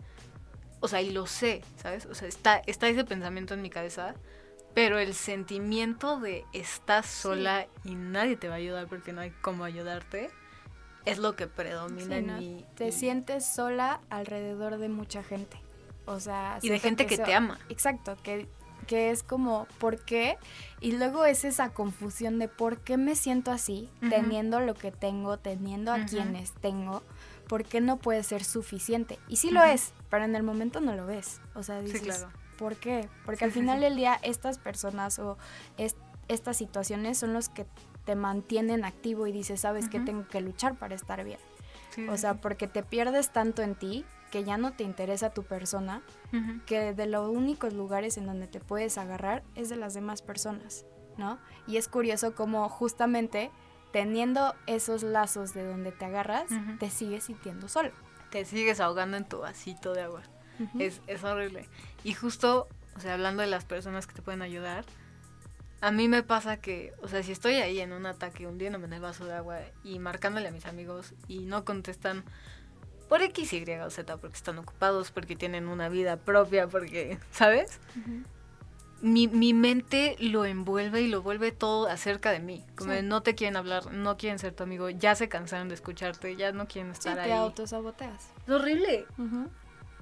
O 0.79 0.87
sea, 0.87 1.01
y 1.01 1.11
lo 1.11 1.25
sé, 1.25 1.63
¿sabes? 1.77 2.05
O 2.05 2.15
sea, 2.15 2.27
está, 2.27 2.61
está 2.65 2.87
ese 2.89 3.05
pensamiento 3.05 3.53
en 3.53 3.61
mi 3.61 3.69
cabeza 3.69 4.15
pero 4.73 4.97
el 4.97 5.13
sentimiento 5.13 6.19
de 6.19 6.45
estás 6.51 7.05
sola 7.05 7.67
y 7.83 7.95
nadie 7.95 8.35
te 8.35 8.47
va 8.47 8.55
a 8.55 8.57
ayudar 8.57 8.87
porque 8.87 9.13
no 9.13 9.21
hay 9.21 9.31
cómo 9.41 9.63
ayudarte 9.63 10.29
es 11.05 11.17
lo 11.17 11.35
que 11.35 11.47
predomina 11.47 12.17
en 12.17 12.37
mí. 12.37 12.65
Te 12.75 12.91
sientes 12.91 13.45
sola 13.45 14.01
alrededor 14.09 14.77
de 14.77 14.89
mucha 14.89 15.21
gente. 15.21 15.57
O 16.05 16.19
sea, 16.19 16.59
y 16.61 16.69
de 16.69 16.79
gente 16.79 17.05
que, 17.05 17.17
te 17.17 17.33
ama. 17.33 17.59
Exacto, 17.69 18.17
que, 18.23 18.47
que 18.87 19.11
es 19.11 19.21
como, 19.21 19.67
¿por 19.79 19.99
qué? 19.99 20.37
Y 20.79 20.93
luego 20.93 21.25
es 21.25 21.45
esa 21.45 21.69
confusión 21.69 22.39
de 22.39 22.47
por 22.47 22.79
qué 22.79 22.97
me 22.97 23.15
siento 23.15 23.51
así, 23.51 23.89
teniendo 24.09 24.59
lo 24.59 24.75
que 24.75 24.91
tengo, 24.91 25.37
teniendo 25.37 25.91
a 25.91 26.05
quienes 26.05 26.53
tengo, 26.53 27.03
¿por 27.47 27.63
qué 27.63 27.81
no 27.81 27.97
puede 27.97 28.23
ser 28.23 28.43
suficiente? 28.43 29.19
Y 29.27 29.37
sí 29.37 29.51
lo 29.51 29.63
es, 29.63 29.93
pero 30.09 30.25
en 30.25 30.35
el 30.35 30.43
momento 30.43 30.79
no 30.79 30.95
lo 30.95 31.05
ves. 31.05 31.41
O 31.55 31.63
sea, 31.63 31.81
dices, 31.81 31.99
sí, 31.99 32.05
claro 32.05 32.31
¿Por 32.57 32.75
qué? 32.75 33.09
Porque 33.25 33.45
al 33.45 33.51
final 33.51 33.81
del 33.81 33.95
día 33.95 34.19
estas 34.21 34.57
personas 34.57 35.19
o 35.19 35.37
estas 36.27 36.57
situaciones 36.57 37.17
son 37.17 37.33
los 37.33 37.49
que 37.49 37.65
te 38.05 38.15
mantienen 38.15 38.85
activo 38.85 39.27
y 39.27 39.31
dices, 39.31 39.61
sabes 39.61 39.89
que 39.89 39.99
tengo 39.99 40.27
que 40.27 40.41
luchar 40.41 40.75
para 40.77 40.95
estar 40.95 41.23
bien. 41.23 41.39
o 42.09 42.17
sea, 42.17 42.35
porque 42.35 42.67
te 42.67 42.83
pierdes 42.83 43.31
tanto 43.31 43.61
en 43.61 43.75
ti 43.75 44.05
que 44.31 44.43
ya 44.43 44.57
no 44.57 44.73
te 44.73 44.83
interesa 44.83 45.31
tu 45.31 45.43
persona, 45.43 46.01
que 46.65 46.93
de 46.93 47.05
los 47.05 47.29
únicos 47.29 47.73
lugares 47.73 48.17
en 48.17 48.25
donde 48.25 48.47
te 48.47 48.59
puedes 48.59 48.97
agarrar 48.97 49.43
es 49.55 49.69
de 49.69 49.75
las 49.75 49.93
demás 49.93 50.21
personas, 50.21 50.85
¿no? 51.17 51.39
Y 51.67 51.77
es 51.77 51.87
curioso 51.87 52.33
como 52.33 52.67
justamente 52.69 53.51
teniendo 53.93 54.53
esos 54.67 55.03
lazos 55.03 55.53
de 55.53 55.65
donde 55.65 55.93
te 55.93 56.03
agarras, 56.03 56.49
te 56.79 56.89
sigues 56.89 57.23
sintiendo 57.23 57.69
solo. 57.69 57.91
Te 58.29 58.43
sigues 58.43 58.81
ahogando 58.81 59.15
en 59.15 59.23
tu 59.23 59.39
vasito 59.39 59.93
de 59.93 60.01
agua 60.01 60.23
es, 60.79 61.01
es 61.07 61.23
horrible. 61.23 61.67
Y 62.03 62.13
justo, 62.13 62.67
o 62.95 62.99
sea, 62.99 63.13
hablando 63.13 63.41
de 63.41 63.47
las 63.47 63.65
personas 63.65 64.07
que 64.07 64.13
te 64.13 64.21
pueden 64.21 64.41
ayudar, 64.41 64.85
a 65.81 65.91
mí 65.91 66.07
me 66.07 66.23
pasa 66.23 66.57
que, 66.57 66.93
o 67.01 67.07
sea, 67.07 67.23
si 67.23 67.31
estoy 67.31 67.55
ahí 67.55 67.79
en 67.79 67.91
un 67.91 68.05
ataque 68.05 68.47
hundiéndome 68.47 68.85
en 68.85 68.93
el 68.93 69.01
vaso 69.01 69.25
de 69.25 69.33
agua 69.33 69.59
y 69.83 69.99
marcándole 69.99 70.47
a 70.47 70.51
mis 70.51 70.65
amigos 70.65 71.13
y 71.27 71.39
no 71.39 71.65
contestan 71.65 72.23
por 73.09 73.21
X, 73.21 73.51
Y 73.53 73.69
o 73.71 73.89
Z, 73.89 74.17
porque 74.17 74.37
están 74.37 74.57
ocupados, 74.57 75.11
porque 75.11 75.35
tienen 75.35 75.67
una 75.67 75.89
vida 75.89 76.17
propia, 76.17 76.67
porque, 76.67 77.19
¿sabes? 77.31 77.79
Mi, 79.03 79.27
mi, 79.27 79.53
mente 79.53 80.15
lo 80.19 80.45
envuelve 80.45 81.01
y 81.01 81.07
lo 81.07 81.21
vuelve 81.21 81.51
todo 81.51 81.89
acerca 81.89 82.31
de 82.31 82.39
mí. 82.39 82.65
Como 82.75 82.93
no 83.03 83.21
te 83.21 83.35
quieren 83.35 83.57
hablar, 83.57 83.91
no 83.91 84.15
quieren 84.15 84.39
ser 84.39 84.53
tu 84.53 84.63
amigo, 84.63 84.89
ya 84.89 85.13
se 85.15 85.27
cansaron 85.27 85.67
de 85.67 85.75
escucharte, 85.75 86.37
ya 86.37 86.53
no 86.53 86.69
quieren 86.69 86.91
estar 86.91 87.19
ahí. 87.19 87.29
Te 87.29 87.33
autosaboteas. 87.33 88.29
Es 88.45 88.49
horrible. 88.49 89.05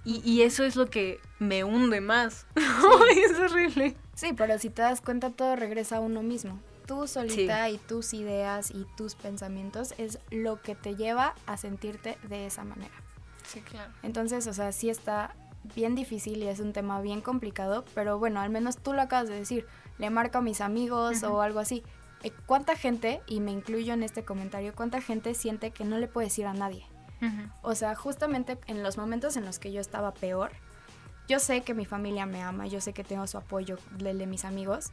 Y, 0.03 0.41
eso 0.41 0.63
es 0.63 0.75
lo 0.75 0.89
que 0.89 1.19
me 1.39 1.63
hunde 1.63 1.99
más. 1.99 2.45
Sí. 2.55 3.19
es 3.19 3.39
horrible. 3.39 3.97
Sí, 4.13 4.33
pero 4.37 4.57
si 4.59 4.69
te 4.69 4.83
das 4.83 5.01
cuenta, 5.01 5.31
todo 5.31 5.55
regresa 5.55 5.97
a 5.97 5.99
uno 5.99 6.21
mismo. 6.21 6.59
Tú 6.85 7.07
solita 7.07 7.69
y 7.69 7.77
tus 7.77 8.13
ideas 8.13 8.69
y 8.69 8.85
tus 8.97 9.15
pensamientos 9.15 9.95
es 9.97 10.19
lo 10.29 10.61
que 10.61 10.75
te 10.75 10.95
lleva 10.95 11.33
a 11.47 11.57
sentirte 11.57 12.17
de 12.29 12.45
esa 12.45 12.63
manera. 12.63 12.93
Sí, 13.43 13.61
claro. 13.61 13.91
Entonces, 14.03 14.45
o 14.47 14.53
sea, 14.53 14.71
sí 14.71 14.89
está 14.89 15.35
bien 15.75 15.95
difícil 15.95 16.41
y 16.43 16.47
es 16.47 16.59
un 16.59 16.73
tema 16.73 17.01
bien 17.01 17.21
complicado, 17.21 17.85
pero 17.93 18.19
bueno, 18.19 18.39
al 18.39 18.49
menos 18.49 18.77
tú 18.77 18.93
lo 18.93 19.01
acabas 19.01 19.29
de 19.29 19.35
decir. 19.35 19.65
Le 19.97 20.09
marco 20.09 20.39
a 20.39 20.41
mis 20.41 20.61
amigos 20.61 21.23
o 21.23 21.41
algo 21.41 21.59
así. 21.59 21.83
Eh, 22.23 22.31
¿Cuánta 22.45 22.75
gente, 22.75 23.21
y 23.27 23.39
me 23.39 23.51
incluyo 23.51 23.93
en 23.93 24.03
este 24.03 24.23
comentario, 24.23 24.73
cuánta 24.75 25.01
gente 25.01 25.33
siente 25.33 25.71
que 25.71 25.85
no 25.85 25.97
le 25.97 26.07
puede 26.07 26.27
decir 26.27 26.45
a 26.45 26.53
nadie? 26.53 26.85
O 27.61 27.75
sea, 27.75 27.93
justamente 27.93 28.57
en 28.65 28.81
los 28.81 28.97
momentos 28.97 29.37
en 29.37 29.45
los 29.45 29.59
que 29.59 29.71
yo 29.71 29.79
estaba 29.79 30.11
peor, 30.11 30.51
yo 31.27 31.39
sé 31.39 31.61
que 31.61 31.75
mi 31.75 31.85
familia 31.85 32.25
me 32.25 32.41
ama, 32.41 32.65
yo 32.65 32.81
sé 32.81 32.93
que 32.93 33.03
tengo 33.03 33.27
su 33.27 33.37
apoyo 33.37 33.77
de 33.99 34.25
mis 34.25 34.43
amigos, 34.43 34.91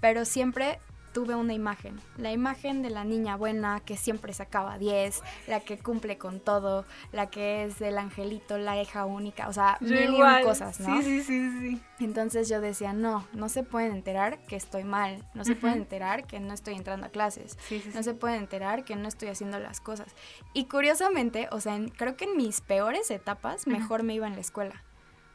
pero 0.00 0.26
siempre 0.26 0.78
tuve 1.12 1.34
una 1.34 1.52
imagen, 1.52 2.00
la 2.16 2.32
imagen 2.32 2.82
de 2.82 2.90
la 2.90 3.04
niña 3.04 3.36
buena 3.36 3.80
que 3.80 3.96
siempre 3.96 4.32
sacaba 4.32 4.78
10, 4.78 5.22
la 5.48 5.60
que 5.60 5.78
cumple 5.78 6.18
con 6.18 6.40
todo, 6.40 6.84
la 7.12 7.30
que 7.30 7.64
es 7.64 7.80
el 7.80 7.98
angelito, 7.98 8.58
la 8.58 8.80
hija 8.80 9.04
única, 9.04 9.48
o 9.48 9.52
sea, 9.52 9.76
mil 9.80 10.14
cosas, 10.44 10.80
¿no? 10.80 11.02
Sí, 11.02 11.22
sí, 11.22 11.22
sí, 11.22 11.58
sí. 11.58 11.82
Entonces 12.04 12.48
yo 12.48 12.60
decía, 12.60 12.92
no, 12.92 13.26
no 13.32 13.48
se 13.48 13.62
pueden 13.62 13.92
enterar 13.92 14.38
que 14.46 14.56
estoy 14.56 14.84
mal, 14.84 15.24
no 15.34 15.44
se 15.44 15.56
pueden 15.56 15.78
enterar 15.78 16.26
que 16.26 16.40
no 16.40 16.54
estoy 16.54 16.74
entrando 16.74 17.06
a 17.06 17.10
clases, 17.10 17.58
no 17.94 18.02
se 18.02 18.14
pueden 18.14 18.38
enterar 18.38 18.84
que 18.84 18.96
no 18.96 19.08
estoy 19.08 19.28
haciendo 19.28 19.58
las 19.58 19.80
cosas. 19.80 20.14
Y 20.54 20.66
curiosamente, 20.66 21.48
o 21.50 21.60
sea, 21.60 21.78
creo 21.96 22.16
que 22.16 22.24
en 22.24 22.36
mis 22.36 22.60
peores 22.60 23.10
etapas 23.10 23.66
mejor 23.66 24.02
me 24.02 24.14
iba 24.14 24.26
en 24.26 24.34
la 24.34 24.40
escuela, 24.40 24.84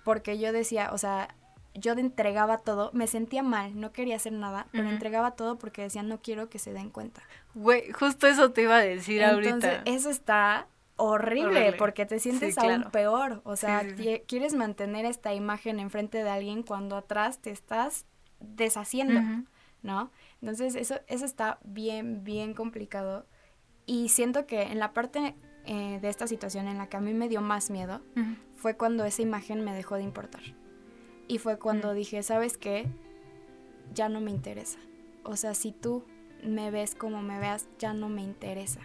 porque 0.04 0.40
yo 0.40 0.52
decía, 0.54 0.90
o 0.92 0.98
sea, 0.98 1.36
yo 1.76 1.94
entregaba 1.94 2.60
todo, 2.60 2.90
me 2.94 3.08
sentía 3.08 3.44
mal, 3.44 3.80
no 3.80 3.92
quería 3.92 4.16
hacer 4.16 4.34
nada, 4.34 4.68
pero 4.72 4.90
entregaba 4.90 5.32
todo 5.32 5.58
porque 5.58 5.84
decía, 5.84 6.04
no 6.04 6.22
quiero 6.22 6.50
que 6.50 6.58
se 6.58 6.74
den 6.74 6.90
cuenta. 6.90 7.22
Güey, 7.54 7.92
justo 7.92 8.28
eso 8.28 8.52
te 8.52 8.64
iba 8.64 8.78
a 8.78 8.82
decir 8.82 9.22
Entonces, 9.22 9.80
Eso 9.86 10.10
está 10.10 10.68
horrible, 10.96 11.74
porque 11.74 12.06
te 12.06 12.20
sientes 12.20 12.58
aún 12.58 12.86
peor. 12.92 13.42
O 13.44 13.56
sea, 13.58 13.84
quieres 14.28 14.54
mantener 14.54 15.06
esta 15.06 15.34
imagen 15.34 15.80
enfrente 15.80 16.24
de 16.24 16.30
alguien 16.30 16.64
cuando 16.64 16.96
atrás 16.96 17.40
te 17.40 17.52
estás 17.52 18.06
deshaciendo, 18.40 19.22
¿no? 19.84 20.12
Entonces, 20.42 20.76
eso, 20.76 21.00
eso 21.08 21.26
está 21.26 21.60
bien, 21.64 22.24
bien 22.24 22.54
complicado. 22.54 23.26
Y 23.86 24.10
siento 24.10 24.46
que 24.46 24.64
en 24.64 24.80
la 24.80 24.94
parte 24.94 25.36
eh, 25.66 26.00
de 26.02 26.10
esta 26.10 26.28
situación 26.28 26.68
en 26.68 26.78
la 26.78 26.88
que 26.88 26.98
a 26.98 27.02
mí 27.02 27.14
me 27.14 27.28
dio 27.28 27.42
más 27.42 27.70
miedo, 27.70 28.02
fue 28.56 28.78
cuando 28.78 29.04
esa 29.04 29.22
imagen 29.22 29.64
me 29.64 29.74
dejó 29.74 29.96
de 29.96 30.04
importar. 30.04 30.42
Y 31.28 31.40
fue 31.40 31.58
cuando 31.58 31.94
dije, 31.94 32.22
¿sabes 32.24 32.58
qué? 32.58 32.88
Ya 33.94 34.10
no 34.10 34.22
me 34.22 34.32
interesa. 34.32 34.80
O 35.24 35.36
sea, 35.36 35.54
si 35.54 35.72
tú 35.72 36.04
me 36.44 36.72
ves 36.72 36.96
como 36.96 37.22
me 37.22 37.40
veas, 37.40 37.68
ya 37.80 37.94
no 37.94 38.10
me 38.10 38.22
interesa. 38.22 38.82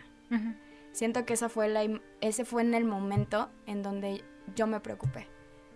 Siento 0.92 1.24
que 1.26 1.34
esa 1.34 1.48
fue 1.48 1.68
la, 1.68 2.00
ese 2.20 2.44
fue 2.44 2.62
en 2.62 2.74
el 2.74 2.84
momento 2.84 3.50
en 3.66 3.82
donde 3.82 4.24
yo 4.54 4.66
me 4.66 4.80
preocupé. 4.80 5.26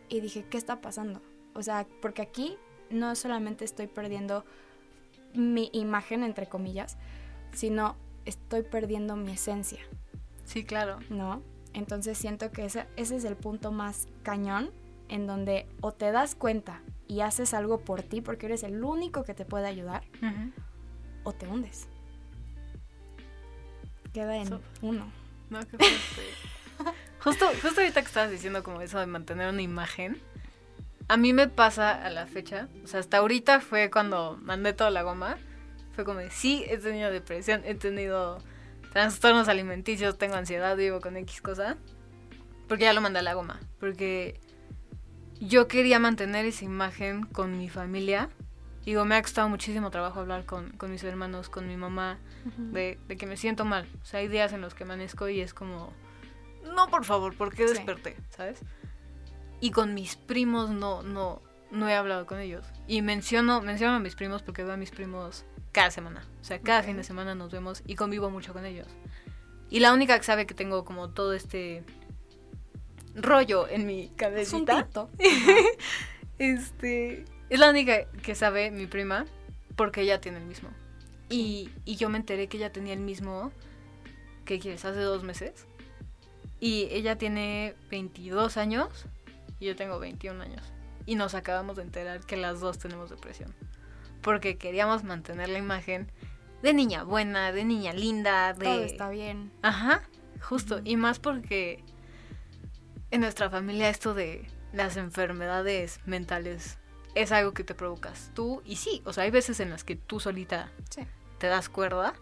Y 0.09 0.21
dije, 0.21 0.44
¿qué 0.49 0.56
está 0.56 0.80
pasando? 0.80 1.21
O 1.54 1.62
sea, 1.62 1.87
porque 2.00 2.23
aquí 2.23 2.56
no 2.90 3.14
solamente 3.14 3.64
estoy 3.64 3.87
perdiendo 3.87 4.44
mi 5.35 5.71
imagen, 5.73 6.23
entre 6.23 6.47
comillas, 6.47 6.97
sino 7.52 7.97
estoy 8.25 8.62
perdiendo 8.62 9.16
mi 9.16 9.33
esencia. 9.33 9.80
Sí, 10.44 10.64
claro. 10.64 10.99
¿No? 11.11 11.42
Entonces 11.73 12.16
siento 12.18 12.50
que 12.52 12.64
ese, 12.64 12.87
ese 12.97 13.16
es 13.16 13.25
el 13.25 13.37
punto 13.37 13.73
más 13.73 14.09
cañón 14.23 14.71
en 15.08 15.26
donde 15.26 15.66
o 15.80 15.92
te 15.92 16.11
das 16.12 16.34
cuenta 16.34 16.82
y 17.06 17.20
haces 17.20 17.54
algo 17.54 17.80
por 17.80 18.02
ti 18.02 18.20
porque 18.20 18.46
eres 18.46 18.62
el 18.62 18.82
único 18.82 19.25
que 19.25 19.34
te 19.34 19.44
puede 19.44 19.66
ayudar, 19.66 20.02
o 21.23 21.32
te 21.32 21.46
hundes. 21.46 21.88
Queda 24.12 24.37
en 24.37 24.61
uno. 24.82 25.12
No, 25.50 25.61
qué 25.61 25.76
justo, 27.20 27.46
justo 27.62 27.80
ahorita 27.80 28.00
que 28.00 28.06
estabas 28.06 28.30
diciendo 28.30 28.62
como 28.62 28.80
eso 28.80 28.99
de 28.99 29.06
mantener 29.06 29.49
una 29.49 29.62
imagen, 29.62 30.20
a 31.08 31.16
mí 31.16 31.32
me 31.32 31.49
pasa 31.49 31.92
a 31.92 32.11
la 32.11 32.26
fecha, 32.26 32.68
o 32.82 32.87
sea, 32.87 33.00
hasta 33.00 33.18
ahorita 33.18 33.61
fue 33.61 33.90
cuando 33.90 34.38
mandé 34.40 34.73
toda 34.73 34.90
la 34.90 35.02
goma, 35.02 35.37
Fue 35.94 36.04
como, 36.04 36.20
de, 36.20 36.30
sí, 36.30 36.64
he 36.68 36.78
tenido 36.78 37.11
depresión, 37.11 37.62
he 37.64 37.75
tenido 37.75 38.38
trastornos 38.92 39.49
alimenticios, 39.49 40.16
tengo 40.16 40.37
ansiedad, 40.37 40.76
vivo 40.76 41.00
con 41.00 41.16
X 41.16 41.42
cosa. 41.42 41.76
Porque 42.68 42.84
ya 42.84 42.94
lo 42.94 43.00
mandé 43.00 43.18
a 43.18 43.23
la 43.23 43.34
goma. 43.34 43.61
Porque 43.78 44.40
yo 45.41 45.69
quería 45.69 45.99
mantener 45.99 46.47
esa 46.47 46.64
imagen 46.64 47.25
con 47.26 47.59
mi 47.59 47.69
familia. 47.69 48.31
Digo, 48.85 49.05
me 49.05 49.17
ha 49.17 49.23
costado 49.23 49.49
muchísimo 49.49 49.91
trabajo 49.91 50.21
hablar 50.21 50.45
con, 50.45 50.71
con 50.73 50.91
mis 50.91 51.03
hermanos, 51.05 51.49
con 51.49 51.67
mi 51.67 51.76
mamá, 51.76 52.19
de, 52.57 52.99
de, 53.09 53.17
que 53.17 53.26
me 53.26 53.37
siento 53.37 53.64
mal. 53.64 53.88
O 54.03 54.05
sea, 54.05 54.21
hay 54.21 54.29
días 54.29 54.53
en 54.53 54.61
los 54.61 54.75
que 54.75 54.85
amanezco 54.85 55.29
y 55.29 55.41
es 55.41 55.55
como, 55.55 55.93
no, 56.75 56.88
por 56.88 57.05
favor, 57.05 57.35
¿por 57.35 57.55
qué 57.55 57.67
desperté? 57.67 58.17
¿Sabes? 58.31 58.61
Y 59.61 59.71
con 59.71 59.95
mis 59.95 60.17
primos 60.17 60.71
no, 60.71 61.03
no, 61.03 61.41
no 61.71 61.88
he 61.88 61.95
hablado 61.95 62.26
con 62.26 62.38
ellos. 62.41 62.67
Y 62.87 63.00
menciono, 63.00 63.62
menciono 63.62 63.95
a 63.95 64.00
mis 64.00 64.14
primos 64.14 64.43
porque 64.43 64.62
veo 64.62 64.75
a 64.75 64.76
mis 64.76 64.91
primos 64.91 65.47
cada 65.73 65.91
semana. 65.91 66.26
O 66.41 66.45
sea, 66.45 66.61
cada 66.61 66.83
fin 66.83 66.97
de 66.97 67.05
semana 67.05 67.35
nos 67.35 67.50
vemos 67.50 67.83
y 67.87 67.97
convivo 67.97 68.29
mucho 68.29 68.53
con 68.53 68.67
ellos. 68.67 68.88
Y 69.71 69.81
la 69.81 69.93
única 69.93 70.19
que 70.19 70.25
sabe 70.25 70.47
que 70.47 70.55
tengo 70.55 70.85
como 70.85 71.11
todo 71.11 71.33
este 71.33 71.85
rollo 73.14 73.68
en 73.68 73.87
mi 73.87 74.09
cabecita. 74.16 74.88
este, 76.38 77.25
es 77.50 77.59
la 77.59 77.71
única 77.71 78.06
que 78.23 78.35
sabe 78.35 78.71
mi 78.71 78.87
prima 78.87 79.26
porque 79.76 80.02
ella 80.02 80.21
tiene 80.21 80.38
el 80.38 80.44
mismo. 80.44 80.68
Y, 81.28 81.71
y 81.85 81.97
yo 81.97 82.09
me 82.09 82.18
enteré 82.18 82.49
que 82.49 82.56
ella 82.56 82.73
tenía 82.73 82.92
el 82.92 83.00
mismo, 83.00 83.52
¿qué 84.44 84.59
quieres? 84.59 84.85
Hace 84.85 85.00
dos 85.00 85.23
meses. 85.23 85.66
Y 86.61 86.88
ella 86.90 87.16
tiene 87.16 87.75
22 87.90 88.56
años 88.56 89.06
y 89.61 89.66
yo 89.66 89.76
tengo 89.76 89.99
21 89.99 90.42
años. 90.42 90.62
Y 91.06 91.16
nos 91.16 91.35
acabamos 91.35 91.76
de 91.76 91.83
enterar 91.83 92.21
que 92.21 92.37
las 92.37 92.61
dos 92.61 92.78
tenemos 92.78 93.11
depresión. 93.11 93.54
Porque 94.23 94.56
queríamos 94.56 95.04
mantener 95.04 95.50
la 95.50 95.59
imagen 95.59 96.11
de 96.62 96.73
niña 96.73 97.04
buena, 97.04 97.52
de 97.52 97.64
niña 97.64 97.92
linda, 97.92 98.54
de... 98.54 98.64
Todo 98.64 98.85
está 98.85 99.11
bien. 99.11 99.52
Ajá, 99.61 100.02
justo. 100.40 100.80
Y 100.85 100.97
más 100.97 101.18
porque 101.18 101.85
en 103.11 103.20
nuestra 103.20 103.50
familia 103.50 103.88
esto 103.88 104.14
de 104.14 104.46
las 104.73 104.96
enfermedades 104.96 106.00
mentales 106.06 106.78
es 107.14 107.32
algo 107.32 107.52
que 107.52 107.64
te 107.64 107.75
provocas 107.75 108.30
tú. 108.34 108.62
Y 108.64 108.76
sí, 108.76 109.02
o 109.04 109.12
sea, 109.12 109.25
hay 109.25 109.30
veces 109.30 109.61
en 109.61 109.70
las 109.70 109.84
que 109.84 109.96
tú 109.96 110.20
solita 110.20 110.70
te 111.38 111.46
das 111.46 111.68
cuerda. 111.68 112.14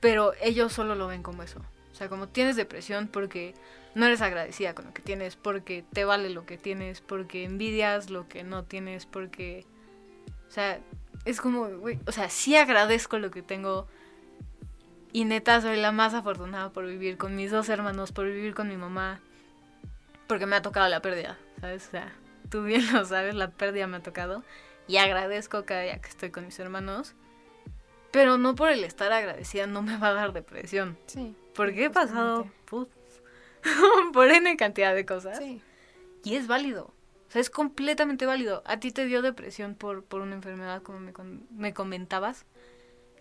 Pero 0.00 0.32
ellos 0.40 0.72
solo 0.72 0.94
lo 0.94 1.06
ven 1.06 1.22
como 1.22 1.42
eso. 1.42 1.60
O 1.92 1.94
sea, 1.94 2.08
como 2.08 2.28
tienes 2.28 2.56
depresión 2.56 3.08
porque 3.08 3.54
no 3.94 4.06
eres 4.06 4.20
agradecida 4.20 4.74
con 4.74 4.84
lo 4.84 4.94
que 4.94 5.02
tienes, 5.02 5.36
porque 5.36 5.82
te 5.92 6.04
vale 6.04 6.28
lo 6.30 6.44
que 6.44 6.58
tienes, 6.58 7.00
porque 7.00 7.44
envidias 7.44 8.10
lo 8.10 8.28
que 8.28 8.44
no 8.44 8.64
tienes, 8.64 9.06
porque... 9.06 9.66
O 10.48 10.50
sea, 10.50 10.80
es 11.24 11.40
como, 11.40 11.66
güey, 11.78 11.98
o 12.06 12.12
sea, 12.12 12.28
sí 12.30 12.56
agradezco 12.56 13.18
lo 13.18 13.30
que 13.30 13.42
tengo. 13.42 13.88
Y 15.16 15.24
neta, 15.24 15.62
soy 15.62 15.78
la 15.78 15.92
más 15.92 16.12
afortunada 16.12 16.68
por 16.68 16.84
vivir 16.84 17.16
con 17.16 17.36
mis 17.36 17.50
dos 17.50 17.70
hermanos, 17.70 18.12
por 18.12 18.26
vivir 18.26 18.54
con 18.54 18.68
mi 18.68 18.76
mamá. 18.76 19.22
Porque 20.26 20.44
me 20.44 20.56
ha 20.56 20.60
tocado 20.60 20.90
la 20.90 21.00
pérdida, 21.00 21.38
¿sabes? 21.58 21.86
O 21.86 21.90
sea, 21.92 22.12
tú 22.50 22.64
bien 22.64 22.82
lo 22.92 23.02
sabes, 23.06 23.34
la 23.34 23.50
pérdida 23.50 23.86
me 23.86 23.96
ha 23.96 24.02
tocado. 24.02 24.44
Y 24.86 24.98
agradezco 24.98 25.64
cada 25.64 25.80
día 25.80 25.98
que 26.02 26.10
estoy 26.10 26.30
con 26.30 26.44
mis 26.44 26.58
hermanos. 26.58 27.14
Pero 28.10 28.36
no 28.36 28.54
por 28.54 28.68
el 28.68 28.84
estar 28.84 29.10
agradecida 29.10 29.66
no 29.66 29.80
me 29.80 29.96
va 29.96 30.08
a 30.08 30.12
dar 30.12 30.34
depresión. 30.34 30.98
Sí. 31.06 31.34
Porque 31.54 31.86
he 31.86 31.90
pasado 31.90 32.46
por 34.12 34.28
N 34.28 34.56
cantidad 34.58 34.94
de 34.94 35.06
cosas. 35.06 35.38
Sí. 35.38 35.62
Y 36.24 36.34
es 36.34 36.46
válido. 36.46 36.92
O 37.28 37.30
sea, 37.30 37.40
es 37.40 37.48
completamente 37.48 38.26
válido. 38.26 38.62
A 38.66 38.80
ti 38.80 38.92
te 38.92 39.06
dio 39.06 39.22
depresión 39.22 39.76
por, 39.76 40.04
por 40.04 40.20
una 40.20 40.34
enfermedad, 40.34 40.82
como 40.82 41.00
me, 41.00 41.14
me 41.52 41.72
comentabas. 41.72 42.44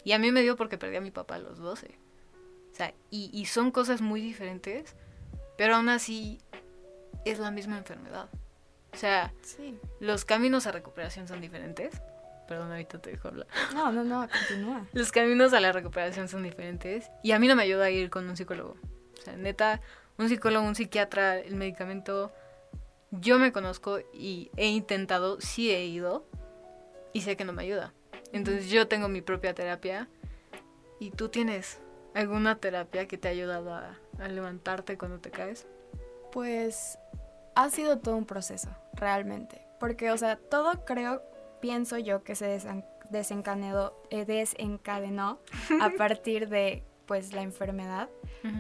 Y 0.06 0.14
a 0.14 0.20
mí 0.20 0.32
me 0.32 0.42
dio 0.42 0.56
porque 0.56 0.78
perdí 0.78 0.96
a 0.96 1.02
mi 1.02 1.12
papá 1.12 1.36
a 1.36 1.40
los 1.40 1.58
12. 1.58 1.98
O 2.72 2.76
sea, 2.76 2.94
y, 3.10 3.30
y 3.34 3.46
son 3.46 3.72
cosas 3.72 4.02
muy 4.02 4.22
diferentes, 4.22 4.96
pero 5.58 5.76
aún 5.76 5.90
así 5.90 6.40
es 7.26 7.40
la 7.40 7.52
misma 7.52 7.78
enfermedad. 7.78 8.30
O 8.94 8.98
sea, 8.98 9.34
sí. 9.42 9.78
los 10.00 10.24
caminos 10.24 10.68
a 10.68 10.72
recuperación 10.72 11.28
son 11.28 11.42
diferentes. 11.42 12.02
Perdón, 12.48 12.72
ahorita 12.72 13.00
te 13.00 13.12
dejo 13.12 13.28
hablar. 13.28 13.48
No, 13.74 13.92
no, 13.92 14.04
no, 14.04 14.30
continúa. 14.30 14.88
Los 14.94 15.12
caminos 15.12 15.52
a 15.54 15.60
la 15.60 15.72
recuperación 15.72 16.28
son 16.28 16.44
diferentes 16.44 17.10
y 17.24 17.32
a 17.32 17.40
mí 17.40 17.48
no 17.48 17.56
me 17.56 17.64
ayuda 17.64 17.86
a 17.86 17.90
ir 17.90 18.10
con 18.10 18.30
un 18.30 18.38
psicólogo. 18.38 18.78
O 19.18 19.22
sea, 19.22 19.36
neta, 19.36 19.82
un 20.18 20.30
psicólogo, 20.30 20.66
un 20.66 20.76
psiquiatra, 20.76 21.40
el 21.40 21.56
medicamento, 21.56 22.32
yo 23.10 23.40
me 23.40 23.52
conozco 23.52 24.00
y 24.14 24.52
he 24.58 24.68
intentado, 24.68 25.42
sí 25.42 25.72
he 25.72 25.86
ido 25.86 26.28
y 27.14 27.22
sé 27.22 27.36
que 27.36 27.46
no 27.46 27.54
me 27.54 27.64
ayuda. 27.64 27.94
Entonces 28.36 28.70
yo 28.70 28.88
tengo 28.88 29.08
mi 29.08 29.22
propia 29.22 29.54
terapia 29.54 30.10
y 31.00 31.12
tú 31.12 31.30
tienes 31.30 31.80
alguna 32.14 32.58
terapia 32.58 33.08
que 33.08 33.18
te 33.18 33.28
ha 33.28 33.32
ayudado 33.32 33.74
a, 33.74 33.98
a 34.20 34.28
levantarte 34.28 34.98
cuando 34.98 35.20
te 35.20 35.32
caes. 35.32 35.68
Pues 36.32 37.00
ha 37.56 37.70
sido 37.70 38.00
todo 38.00 38.18
un 38.18 38.26
proceso, 38.26 38.70
realmente. 38.94 39.62
Porque, 39.80 40.12
o 40.12 40.18
sea, 40.18 40.36
todo 40.36 40.86
creo 40.86 41.22
pienso 41.62 41.98
yo 41.98 42.24
que 42.24 42.36
se 42.36 42.60
desencadenó, 43.10 43.94
eh, 44.10 44.26
desencadenó 44.26 45.40
a 45.82 45.90
partir 45.98 46.50
de 46.50 46.84
pues 47.06 47.34
la 47.34 47.42
enfermedad, 47.42 48.10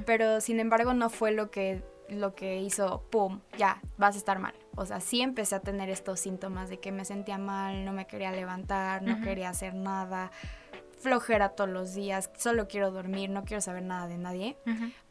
pero 0.06 0.40
sin 0.40 0.60
embargo 0.60 0.94
no 0.94 1.10
fue 1.10 1.32
lo 1.32 1.50
que 1.50 1.84
lo 2.10 2.36
que 2.36 2.58
hizo, 2.58 3.04
¡pum!, 3.10 3.40
ya, 3.58 3.82
vas 3.98 4.16
a 4.16 4.18
estar 4.18 4.40
mal. 4.40 4.54
O 4.76 4.86
sea, 4.86 5.00
sí 5.00 5.22
empecé 5.22 5.56
a 5.56 5.60
tener 5.60 5.90
estos 5.90 6.20
síntomas 6.20 6.70
de 6.70 6.80
que 6.80 6.92
me 6.92 7.06
sentía 7.06 7.38
mal, 7.38 7.86
no 7.86 7.94
me 7.94 8.08
quería 8.08 8.32
levantar, 8.32 9.02
no 9.02 9.22
quería 9.22 9.50
hacer 9.50 9.74
nada, 9.74 10.32
flojera 11.00 11.50
todos 11.50 11.70
los 11.70 11.94
días, 11.94 12.30
solo 12.38 12.68
quiero 12.68 12.92
dormir, 12.92 13.30
no 13.30 13.46
quiero 13.46 13.62
saber 13.62 13.84
nada 13.84 14.08
de 14.08 14.18
nadie. 14.18 14.58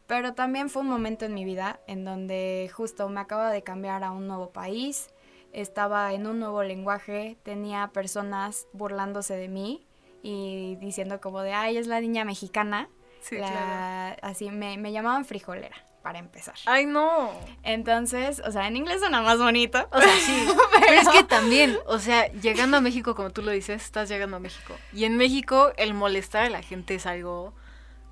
Pero 0.06 0.34
también 0.34 0.68
fue 0.68 0.82
un 0.82 0.88
momento 0.88 1.24
en 1.24 1.34
mi 1.34 1.44
vida 1.44 1.80
en 1.86 2.04
donde 2.04 2.70
justo 2.74 3.08
me 3.08 3.20
acaba 3.20 3.50
de 3.50 3.62
cambiar 3.62 4.04
a 4.04 4.10
un 4.10 4.26
nuevo 4.26 4.50
país, 4.50 5.08
estaba 5.52 6.12
en 6.12 6.26
un 6.26 6.40
nuevo 6.40 6.62
lenguaje, 6.62 7.38
tenía 7.42 7.88
personas 7.92 8.66
burlándose 8.72 9.36
de 9.36 9.48
mí 9.48 9.86
y 10.22 10.76
diciendo 10.76 11.20
como 11.20 11.40
de, 11.40 11.52
ay, 11.54 11.76
es 11.76 11.86
la 11.86 12.00
niña 12.00 12.24
mexicana. 12.24 12.88
Sí, 13.20 13.36
claro. 13.36 14.16
Así 14.20 14.50
me, 14.50 14.76
me 14.76 14.92
llamaban 14.92 15.24
frijolera, 15.24 15.76
para 16.04 16.20
empezar. 16.20 16.54
Ay, 16.66 16.86
no. 16.86 17.32
Entonces, 17.64 18.40
o 18.46 18.52
sea, 18.52 18.68
en 18.68 18.76
inglés 18.76 19.00
suena 19.00 19.22
más 19.22 19.38
bonito. 19.38 19.88
O 19.90 20.00
sea, 20.00 20.12
sí. 20.24 20.46
pero... 20.80 21.00
es 21.00 21.08
que 21.08 21.24
también, 21.24 21.76
o 21.86 21.98
sea, 21.98 22.30
llegando 22.30 22.76
a 22.76 22.80
México, 22.80 23.16
como 23.16 23.30
tú 23.30 23.42
lo 23.42 23.50
dices, 23.50 23.82
estás 23.82 24.08
llegando 24.10 24.36
a 24.36 24.40
México. 24.40 24.76
Y 24.92 25.04
en 25.06 25.16
México 25.16 25.72
el 25.78 25.94
molestar 25.94 26.44
a 26.44 26.50
la 26.50 26.62
gente 26.62 26.94
es 26.94 27.06
algo 27.06 27.54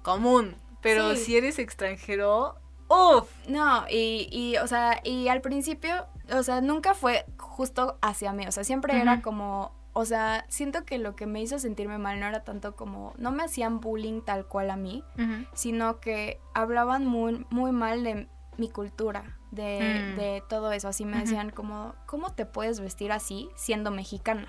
común. 0.03 0.57
Pero 0.81 1.15
Sí. 1.15 1.25
si 1.25 1.37
eres 1.37 1.59
extranjero, 1.61 2.57
¡Uf! 2.89 3.29
No, 3.47 3.85
y, 3.89 4.29
y, 4.31 4.57
o 4.59 4.67
sea, 4.67 5.01
y 5.05 5.29
al 5.29 5.41
principio, 5.41 6.07
o 6.31 6.43
sea, 6.43 6.61
nunca 6.61 6.93
fue 6.95 7.25
justo 7.39 7.99
hacia 8.03 8.33
mí, 8.33 8.47
o 8.47 8.53
sea, 8.53 8.65
siempre 8.65 9.01
era 9.01 9.23
como, 9.23 9.73
o 9.95 10.05
sea, 10.05 10.45
siento 10.49 10.85
que 10.85 10.99
lo 10.99 11.15
que 11.17 11.27
me 11.27 11.43
hizo 11.43 11.59
sentirme 11.59 11.99
mal 11.99 12.19
no 12.21 12.27
era 12.27 12.45
tanto 12.45 12.75
como, 12.77 13.13
no 13.19 13.31
me 13.31 13.43
hacían 13.45 13.81
bullying 13.81 14.23
tal 14.23 14.47
cual 14.47 14.71
a 14.71 14.77
mí, 14.77 15.05
sino 15.53 16.01
que 16.01 16.41
hablaban 16.55 17.07
muy, 17.07 17.47
muy 17.51 17.73
mal 17.73 18.03
de 18.05 18.29
mi 18.57 18.69
cultura, 18.71 19.37
de, 19.51 20.13
Mm. 20.13 20.17
de 20.17 20.43
todo 20.49 20.73
eso, 20.73 20.89
así 20.89 21.05
me 21.05 21.19
decían 21.19 21.51
como, 21.51 21.95
¿cómo 22.07 22.31
te 22.33 22.47
puedes 22.47 22.81
vestir 22.81 23.13
así 23.13 23.49
siendo 23.55 23.91
mexicana? 23.91 24.49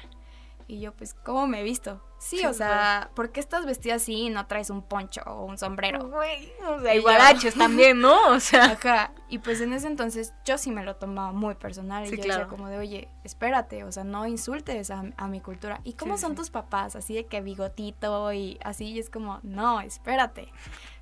Y 0.67 0.80
yo, 0.80 0.93
pues, 0.93 1.13
¿cómo 1.13 1.47
me 1.47 1.60
he 1.62 1.63
visto? 1.63 2.02
Sí, 2.19 2.45
o 2.45 2.54
sea, 2.54 3.12
¿por 3.15 3.32
qué 3.34 3.41
estás 3.41 3.65
vestida 3.65 3.95
así 3.95 4.13
y 4.13 4.30
no 4.30 4.47
traes 4.47 4.69
un 4.69 4.82
poncho 4.82 5.21
o 5.26 5.43
un 5.43 5.58
sombrero? 5.58 6.08
Güey, 6.08 6.54
o 6.65 6.80
sea, 6.82 7.02
guaraches 7.02 7.54
también, 7.56 7.99
¿no? 7.99 8.30
O 8.30 8.39
sea, 8.39 8.63
Ajá. 8.82 9.12
Y 9.28 9.39
pues 9.39 9.60
en 9.60 9.73
ese 9.73 9.88
entonces 9.88 10.34
yo 10.45 10.58
sí 10.58 10.71
me 10.71 10.84
lo 10.86 10.95
tomaba 10.95 11.34
muy 11.34 11.56
personal. 11.56 12.08
Sí, 12.08 12.13
y 12.13 12.17
yo 12.17 12.23
claro. 12.23 12.39
decía 12.45 12.49
como 12.49 12.69
de, 12.69 12.78
oye, 12.78 13.10
espérate, 13.26 13.84
o 13.84 13.91
sea, 13.91 14.06
no 14.06 14.26
insultes 14.26 14.89
a, 14.89 15.04
a 15.17 15.28
mi 15.28 15.41
cultura. 15.41 15.82
¿Y 15.84 15.93
cómo 15.93 16.15
Sí, 16.15 16.21
son 16.21 16.32
sí. 16.32 16.38
tus 16.38 16.49
papás? 16.49 16.95
Así 16.95 17.13
de 17.13 17.26
que 17.26 17.41
bigotito 17.41 18.32
y 18.32 18.58
así. 18.63 18.86
Y 18.91 18.99
es 18.99 19.10
como, 19.10 19.39
no, 19.43 19.82
espérate. 19.82 20.47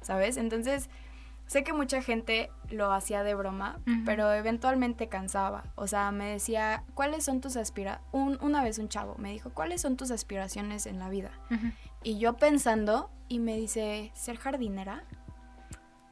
¿Sabes? 0.01 0.37
Entonces, 0.37 0.89
sé 1.51 1.65
que 1.65 1.73
mucha 1.73 2.01
gente 2.01 2.49
lo 2.69 2.93
hacía 2.93 3.23
de 3.23 3.35
broma, 3.35 3.81
pero 4.05 4.31
eventualmente 4.31 5.09
cansaba. 5.09 5.65
O 5.75 5.85
sea, 5.85 6.09
me 6.13 6.31
decía, 6.31 6.85
¿cuáles 6.93 7.25
son 7.25 7.41
tus 7.41 7.57
aspiraciones? 7.57 8.07
una 8.13 8.63
vez 8.63 8.79
un 8.79 8.87
chavo 8.87 9.15
me 9.17 9.33
dijo, 9.33 9.49
¿cuáles 9.49 9.81
son 9.81 9.97
tus 9.97 10.11
aspiraciones 10.11 10.85
en 10.85 10.97
la 10.97 11.09
vida? 11.09 11.31
Y 12.03 12.19
yo 12.19 12.37
pensando, 12.37 13.11
y 13.27 13.39
me 13.39 13.57
dice, 13.57 14.13
¿ser 14.15 14.37
jardinera? 14.37 15.03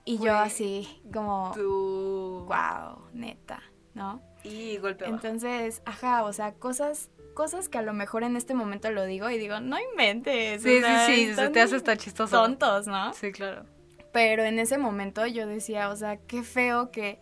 Y 0.04 0.18
yo 0.18 0.36
así, 0.36 1.02
como, 1.14 1.54
tú. 1.56 2.46
wow, 2.46 3.08
neta, 3.14 3.64
¿no? 3.94 4.22
Y 4.44 4.76
golpe. 4.80 5.06
Entonces, 5.06 5.82
ajá, 5.86 6.26
o 6.26 6.34
sea, 6.34 6.56
cosas, 6.56 7.12
cosas 7.34 7.70
que 7.70 7.78
a 7.78 7.82
lo 7.82 7.94
mejor 7.94 8.24
en 8.24 8.36
este 8.36 8.54
momento 8.54 8.92
lo 8.92 9.06
digo 9.06 9.30
y 9.30 9.38
digo, 9.38 9.62
no 9.62 9.78
inventes. 9.80 10.64
Sí, 10.64 10.80
o 10.80 10.82
sea, 10.82 11.06
sí, 11.06 11.28
sí, 11.28 11.34
se 11.34 11.50
te 11.50 11.62
hace 11.62 11.78
estar 11.78 11.98
chistoso. 11.98 12.36
Tontos, 12.36 12.88
¿no? 12.88 13.14
Sí, 13.14 13.32
claro. 13.32 13.79
Pero 14.12 14.44
en 14.44 14.60
ese 14.60 14.78
momento 14.78 15.26
yo 15.28 15.46
decía, 15.48 15.90
o 15.90 15.96
sea, 15.96 16.18
qué 16.18 16.44
feo 16.44 16.92
que, 16.92 17.20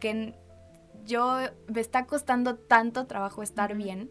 que 0.00 0.34
yo 1.04 1.38
me 1.68 1.80
está 1.80 2.06
costando 2.06 2.56
tanto 2.56 3.06
trabajo 3.06 3.42
estar 3.42 3.74
bien 3.76 4.10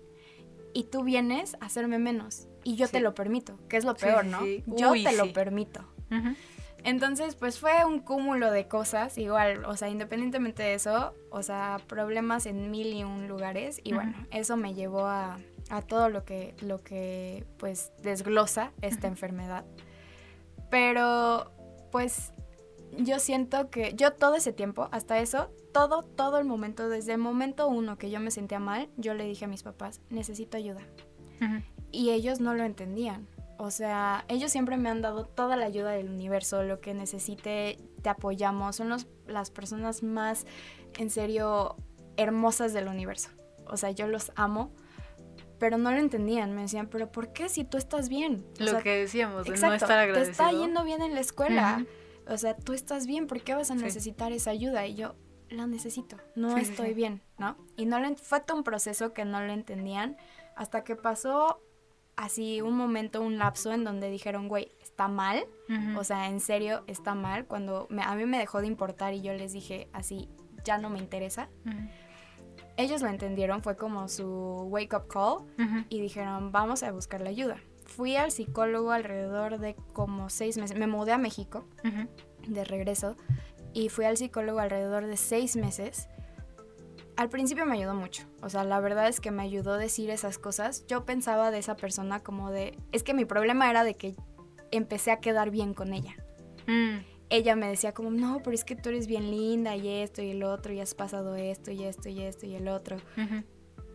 y 0.74 0.86
tú 0.86 1.04
vienes 1.04 1.56
a 1.60 1.66
hacerme 1.66 2.00
menos. 2.00 2.48
y 2.64 2.76
yo 2.76 2.88
te 2.88 3.00
lo 3.00 3.16
permito, 3.16 3.58
que 3.68 3.78
es 3.78 3.86
lo 3.86 3.96
peor, 3.96 4.26
sí, 4.26 4.30
¿no? 4.30 4.42
sí. 4.42 4.64
Yo 4.68 4.92
Uy, 4.92 5.04
te 5.04 5.14
lo 5.16 5.32
permito. 5.34 5.82
Entonces, 6.84 7.36
pues 7.36 7.60
fue 7.60 7.84
un 7.86 8.00
cúmulo 8.00 8.52
de 8.52 8.68
cosas, 8.68 9.18
igual, 9.18 9.66
o 9.66 9.76
sea, 9.76 9.90
independientemente 9.90 10.64
de 10.64 10.76
eso, 10.76 11.14
o 11.30 11.44
sea, 11.44 11.80
problemas 11.88 12.46
en 12.46 12.72
mil 12.72 12.94
y 12.94 13.04
un 13.04 13.28
lugares, 13.28 13.82
y 13.84 13.94
bueno, 13.94 14.14
eso 14.32 14.56
me 14.56 14.74
llevó 14.74 15.06
a, 15.06 15.40
a 15.70 15.82
todo 15.82 16.10
lo 16.10 16.24
que, 16.24 16.56
lo 16.62 16.82
que, 16.82 17.46
pues, 17.58 17.92
desglosa 18.02 18.72
esta 18.82 19.08
enfermedad. 19.08 19.66
Pero, 20.70 21.52
pues, 21.92 22.34
yo 22.98 23.20
siento 23.20 23.70
que 23.70 23.94
yo 23.96 24.14
todo 24.14 24.36
ese 24.36 24.52
tiempo, 24.54 24.90
hasta 24.92 25.20
eso, 25.20 25.52
todo, 25.74 26.04
todo 26.04 26.40
el 26.40 26.46
momento, 26.46 26.90
desde 26.90 27.14
el 27.14 27.20
momento 27.20 27.68
uno 27.68 27.98
que 27.98 28.10
yo 28.10 28.20
me 28.20 28.32
sentía 28.32 28.60
mal, 28.60 28.90
yo 28.98 29.14
le 29.14 29.26
dije 29.26 29.46
a 29.46 29.48
mis 29.48 29.64
papás, 29.64 30.02
necesito 30.10 30.58
ayuda 30.58 30.82
y 31.92 32.10
ellos 32.10 32.40
no 32.40 32.54
lo 32.54 32.64
entendían. 32.64 33.28
O 33.58 33.72
sea, 33.72 34.24
ellos 34.30 34.52
siempre 34.52 34.78
me 34.78 34.90
han 34.90 35.02
dado 35.02 35.26
toda 35.26 35.56
la 35.58 35.66
ayuda 35.66 35.92
del 35.92 36.10
universo, 36.10 36.64
lo 36.64 36.80
que 36.80 36.94
necesite, 36.94 37.78
te 38.02 38.10
apoyamos. 38.10 38.78
Son 38.78 38.88
los- 38.90 39.08
las 39.28 39.52
personas 39.52 40.02
más, 40.02 40.46
en 40.98 41.10
serio, 41.10 41.76
hermosas 42.18 42.74
del 42.74 42.88
universo. 42.88 43.30
O 43.68 43.76
sea, 43.78 43.92
yo 43.92 44.08
los 44.08 44.32
amo, 44.36 44.72
pero 45.60 45.78
no 45.78 45.92
lo 45.92 45.98
entendían. 45.98 46.54
Me 46.56 46.62
decían, 46.64 46.88
pero 46.88 47.12
¿por 47.12 47.32
qué 47.34 47.50
si 47.50 47.64
tú 47.64 47.78
estás 47.78 48.10
bien? 48.10 48.46
O 48.60 48.64
Lo 48.64 48.72
sea, 48.72 48.82
que 48.82 48.98
decíamos, 48.98 49.44
de 49.44 49.50
no 49.50 49.56
exacto, 49.56 49.76
estar 49.76 49.90
te 49.90 49.94
agradecido. 49.96 50.32
está 50.32 50.52
yendo 50.52 50.84
bien 50.84 51.02
en 51.02 51.14
la 51.14 51.20
escuela. 51.20 51.80
Ujú. 51.82 52.34
O 52.34 52.38
sea, 52.38 52.56
tú 52.56 52.74
estás 52.74 53.06
bien, 53.08 53.28
¿por 53.28 53.42
qué 53.42 53.56
vas 53.56 53.72
a 53.72 53.76
Sí. 53.76 53.84
necesitar 53.84 54.32
esa 54.32 54.52
ayuda? 54.52 54.86
Y 54.88 54.96
yo, 54.96 55.16
la 55.50 55.66
necesito, 55.68 56.18
no 56.36 56.56
Sí, 56.56 56.62
estoy 56.62 56.90
sí. 56.90 56.94
bien, 56.94 57.22
¿no? 57.40 57.58
Y 57.76 57.86
no 57.88 58.00
lo, 58.00 58.16
fue 58.18 58.40
todo 58.42 58.56
un 58.58 58.64
proceso 58.64 59.14
que 59.14 59.26
no 59.26 59.42
lo 59.42 59.52
entendían 59.52 60.16
hasta 60.56 60.84
que 60.84 60.96
pasó 60.96 61.60
así 62.16 62.62
un 62.62 62.76
momento, 62.76 63.22
un 63.22 63.38
lapso 63.40 63.72
en 63.74 63.84
donde 63.84 64.10
dijeron, 64.12 64.48
güey, 64.48 64.72
está 64.82 65.08
mal, 65.08 65.44
o 65.98 66.04
sea, 66.04 66.28
en 66.28 66.40
serio, 66.42 66.84
está 66.86 67.16
mal, 67.16 67.46
cuando 67.46 67.88
me- 67.90 68.04
a 68.04 68.14
mí 68.14 68.26
me 68.26 68.38
dejó 68.38 68.60
de 68.62 68.68
importar 68.68 69.14
y 69.14 69.22
yo 69.22 69.34
les 69.34 69.54
dije 69.54 69.90
así, 69.94 70.30
ya 70.66 70.78
no 70.78 70.90
me 70.90 71.00
interesa. 71.00 71.50
Ellos 72.80 73.02
lo 73.02 73.10
entendieron, 73.10 73.62
fue 73.62 73.76
como 73.76 74.08
su 74.08 74.26
wake 74.70 74.96
up 74.96 75.10
call 75.10 75.44
y 75.90 76.00
dijeron, 76.00 76.54
vamos 76.54 76.82
a 76.82 76.94
buscar 76.94 77.20
la 77.20 77.30
ayuda. 77.30 77.58
Fui 77.84 78.16
al 78.16 78.32
psicólogo 78.32 78.92
alrededor 78.92 79.60
de 79.60 79.76
como 79.92 80.30
seis 80.30 80.56
meses, 80.56 80.78
me 80.78 80.88
mudé 80.88 81.12
a 81.12 81.18
México 81.18 81.66
de 82.48 82.64
regreso 82.64 83.18
y 83.74 83.90
fui 83.90 84.06
al 84.06 84.16
psicólogo 84.16 84.60
alrededor 84.60 85.08
de 85.08 85.18
seis 85.18 85.58
meses. 85.58 86.08
Al 87.18 87.28
principio 87.28 87.66
me 87.66 87.76
ayudó 87.76 87.96
mucho, 87.96 88.24
o 88.42 88.48
sea, 88.48 88.64
la 88.64 88.80
verdad 88.80 89.10
es 89.10 89.20
que 89.20 89.32
me 89.32 89.44
ayudó 89.44 89.74
a 89.74 89.78
decir 89.78 90.10
esas 90.10 90.38
cosas. 90.38 90.88
Yo 90.88 91.04
pensaba 91.04 91.52
de 91.52 91.58
esa 91.58 91.76
persona 91.76 92.22
como 92.22 92.50
de, 92.50 92.80
es 92.94 93.04
que 93.04 93.14
mi 93.14 93.26
problema 93.26 93.70
era 93.70 93.84
de 93.84 93.96
que 93.96 94.16
empecé 94.72 95.12
a 95.12 95.20
quedar 95.20 95.52
bien 95.52 95.74
con 95.74 95.94
ella. 95.94 96.16
Mm. 96.66 97.00
Ella 97.30 97.56
me 97.56 97.68
decía 97.68 97.94
como, 97.94 98.10
no, 98.10 98.42
pero 98.44 98.56
es 98.56 98.64
que 98.64 98.76
tú 98.76 98.90
eres 98.90 99.06
bien 99.08 99.30
linda 99.30 99.76
y 99.76 99.88
esto 99.88 100.22
y 100.22 100.32
el 100.32 100.44
otro 100.44 100.74
y 100.74 100.80
has 100.80 100.96
pasado 100.96 101.36
esto 101.36 101.72
y 101.72 101.84
esto 101.84 102.10
y 102.10 102.22
esto 102.22 102.46
y 102.48 102.56
el 102.56 102.68
otro. 102.68 102.98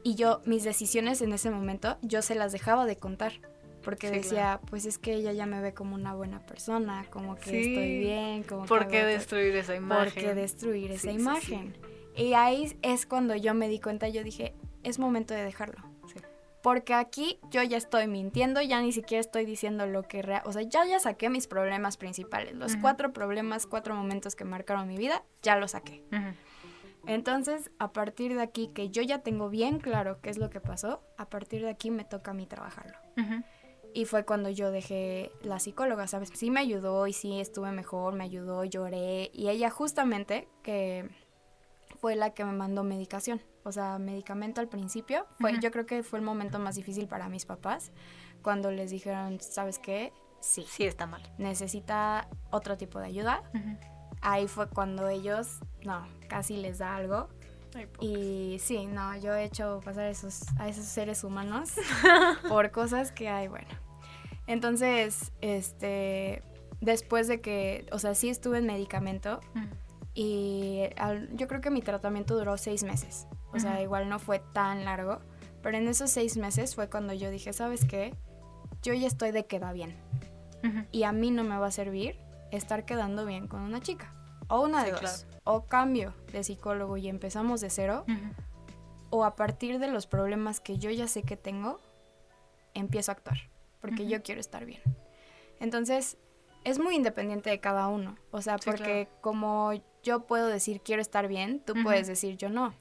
Y 0.05 0.15
yo, 0.15 0.41
mis 0.45 0.63
decisiones 0.65 1.21
en 1.23 1.33
ese 1.33 1.51
momento, 1.51 1.97
yo 2.03 2.23
se 2.23 2.35
las 2.35 2.53
dejaba 2.53 2.85
de 2.87 2.97
contar. 2.97 3.33
Porque 3.83 4.09
Sí, 4.09 4.15
decía, 4.15 4.61
pues 4.71 4.87
es 4.87 4.97
que 4.97 5.13
ella 5.15 5.33
ya 5.33 5.45
me 5.45 5.61
ve 5.61 5.75
como 5.75 5.95
una 5.95 6.15
buena 6.15 6.41
persona, 6.47 7.07
como 7.11 7.35
que 7.35 7.51
Sí. 7.51 7.57
estoy 7.59 7.99
bien, 7.99 8.43
como 8.43 8.65
¿Por 8.65 8.89
qué 8.89 8.99
hago 9.01 9.09
todo". 9.09 9.19
destruir 9.19 9.57
esa 9.57 9.75
imagen? 9.75 10.05
¿Por 10.05 10.15
qué 10.23 10.35
destruir 10.35 10.89
Sí, 10.93 10.95
esa 10.97 11.11
imagen? 11.13 11.77
Y 12.17 12.33
ahí 12.33 12.79
es 12.81 13.05
cuando 13.05 13.37
yo 13.37 13.53
me 13.53 13.69
di 13.69 13.81
cuenta, 13.81 14.09
yo 14.09 14.25
dije, 14.25 14.55
es 14.85 14.99
momento 14.99 15.35
de 15.35 15.45
dejarlo. 15.45 15.83
Porque 16.65 16.95
aquí 16.95 17.39
yo 17.51 17.63
ya 17.63 17.77
estoy 17.77 18.07
mintiendo, 18.07 18.63
ya 18.63 18.81
ni 18.81 18.91
siquiera 18.91 19.21
estoy 19.21 19.45
diciendo 19.45 19.87
lo 19.87 20.05
que 20.05 20.23
real, 20.23 20.41
o 20.47 20.53
sea, 20.55 20.63
ya 20.63 20.87
ya 20.87 20.99
saqué 20.99 21.29
mis 21.29 21.47
problemas 21.47 21.99
principales, 21.99 22.55
los 22.55 22.77
cuatro 22.77 23.13
problemas, 23.13 23.67
cuatro 23.67 23.95
momentos 23.95 24.35
que 24.35 24.47
marcaron 24.47 24.89
mi 24.89 24.97
vida, 24.97 25.23
ya 25.43 25.57
los 25.57 25.73
saqué. 25.73 26.03
Entonces, 27.07 27.71
a 27.79 27.93
partir 27.93 28.35
de 28.35 28.41
aquí, 28.41 28.69
que 28.69 28.89
yo 28.89 29.03
ya 29.03 29.19
tengo 29.19 29.51
bien 29.51 29.79
claro 29.79 30.23
qué 30.23 30.31
es 30.31 30.39
lo 30.39 30.49
que 30.49 30.59
pasó, 30.59 31.03
a 31.19 31.29
partir 31.29 31.61
de 31.61 31.69
aquí 31.69 31.91
me 31.91 32.07
toca 32.07 32.31
a 32.31 32.35
mí 32.35 32.47
trabajarlo. 32.47 32.97
Y 33.93 34.07
fue 34.07 34.25
cuando 34.25 34.49
yo 34.49 34.71
dejé 34.71 35.33
la 35.43 35.59
psicóloga, 35.59 36.07
¿sabes? 36.07 36.31
Sí 36.33 36.51
me 36.51 36.61
ayudó 36.61 37.07
y 37.07 37.13
sí 37.13 37.41
estuve 37.41 37.73
mejor, 37.73 38.15
me 38.15 38.25
ayudó, 38.25 38.65
lloré. 38.65 39.31
Y 39.35 39.51
ella 39.51 39.69
justamente, 39.69 40.49
que 40.63 41.11
fue 42.01 42.17
la 42.17 42.31
que 42.31 42.47
me 42.47 42.53
mandó 42.53 42.85
medicación. 42.85 43.43
O 43.65 43.73
sea, 43.73 43.99
medicamento 43.99 44.61
al 44.61 44.69
principio. 44.69 45.27
Fue. 45.41 45.59
Yo 45.61 45.71
creo 45.71 45.87
que 45.87 46.03
fue 46.03 46.19
el 46.19 46.25
momento 46.25 46.59
más 46.59 46.75
difícil 46.77 47.09
para 47.09 47.29
mis 47.29 47.47
papás, 47.47 47.93
cuando 48.43 48.71
les 48.71 48.91
dijeron, 48.91 49.41
¿sabes 49.41 49.79
qué? 49.79 50.13
Sí, 50.41 50.67
Sí 50.69 50.85
está 50.85 51.07
mal. 51.07 51.23
necesita 51.39 52.29
otro 52.51 52.77
tipo 52.77 52.99
de 53.01 53.07
ayuda. 53.07 53.43
Ahí 54.21 54.47
fue 54.49 54.69
cuando 54.69 55.09
ellos, 55.09 55.59
no, 55.85 56.07
casi 56.29 56.57
les 56.59 56.79
da 56.79 56.95
algo. 56.97 57.29
Y 58.01 58.59
sí, 58.61 58.87
no, 58.87 59.17
yo 59.17 59.35
he 59.35 59.45
hecho 59.45 59.81
pasar 59.85 60.07
esos, 60.07 60.43
a 60.59 60.69
esos 60.69 60.85
seres 60.85 61.25
humanos 61.25 61.73
por 62.49 62.71
cosas 62.71 63.11
que 63.11 63.29
hay, 63.29 63.49
bueno. 63.49 63.67
Entonces, 64.47 65.33
este, 65.41 66.43
después 66.81 67.27
de 67.27 67.41
que, 67.41 67.87
o 67.91 67.99
sea, 67.99 68.15
sí 68.15 68.29
estuve 68.29 68.59
en 68.59 68.67
medicamento 68.67 69.41
y 70.15 70.83
al- 70.97 71.35
yo 71.37 71.49
creo 71.49 71.61
que 71.61 71.71
mi 71.71 71.83
tratamiento 71.83 72.37
duró 72.37 72.57
seis 72.57 72.85
meses. 72.85 73.27
O 73.55 73.61
sea, 73.61 73.81
igual 73.81 74.09
no 74.09 74.19
fue 74.19 74.41
tan 74.53 74.85
largo, 74.85 75.21
pero 75.63 75.79
en 75.79 75.89
esos 75.89 76.11
seis 76.11 76.37
meses 76.37 76.75
fue 76.75 76.91
cuando 76.91 77.13
yo 77.13 77.31
dije, 77.31 77.53
¿sabes 77.53 77.85
qué? 77.85 78.15
Yo 78.83 78.93
ya 78.95 79.07
estoy 79.07 79.31
de 79.31 79.47
queda 79.47 79.73
bien 79.73 79.97
y 80.93 81.05
a 81.05 81.13
mí 81.13 81.31
no 81.31 81.45
me 81.45 81.57
va 81.59 81.67
a 81.67 81.71
servir 81.71 82.17
estar 82.51 82.85
quedando 82.85 83.27
bien 83.27 83.49
con 83.49 83.61
una 83.61 83.81
chica. 83.81 84.13
O 84.49 84.63
una 84.63 84.85
de 84.85 84.93
dos. 84.93 85.01
claro. 85.01 85.41
O 85.45 85.67
cambio 85.67 86.15
de 86.33 86.43
psicólogo 86.43 86.97
y 86.97 87.09
empezamos 87.09 87.61
de 87.61 87.71
cero 87.71 88.05
o 89.11 89.25
a 89.25 89.37
partir 89.37 89.79
de 89.79 89.89
los 89.89 90.07
problemas 90.07 90.61
que 90.61 90.79
yo 90.79 90.91
ya 90.91 91.07
sé 91.07 91.23
que 91.23 91.37
tengo, 91.37 91.81
empiezo 92.75 93.13
a 93.13 93.15
actuar, 93.15 93.39
porque 93.81 94.07
yo 94.07 94.23
quiero 94.23 94.41
estar 94.41 94.65
bien. 94.65 94.81
Entonces, 95.61 96.17
es 96.65 96.79
muy 96.79 96.97
independiente 96.97 97.51
de 97.51 97.61
cada 97.61 97.87
uno, 97.89 98.17
o 98.33 98.43
sea, 98.43 98.59
Sí, 98.59 98.69
porque 98.69 99.09
como 99.21 99.73
yo 100.03 100.27
puedo 100.27 100.49
decir 100.49 100.81
quiero 100.81 101.01
estar 101.01 101.29
bien, 101.29 101.61
tú 101.65 101.75
puedes 101.83 102.07
decir 102.07 102.37
yo 102.37 102.49
no, 102.49 102.75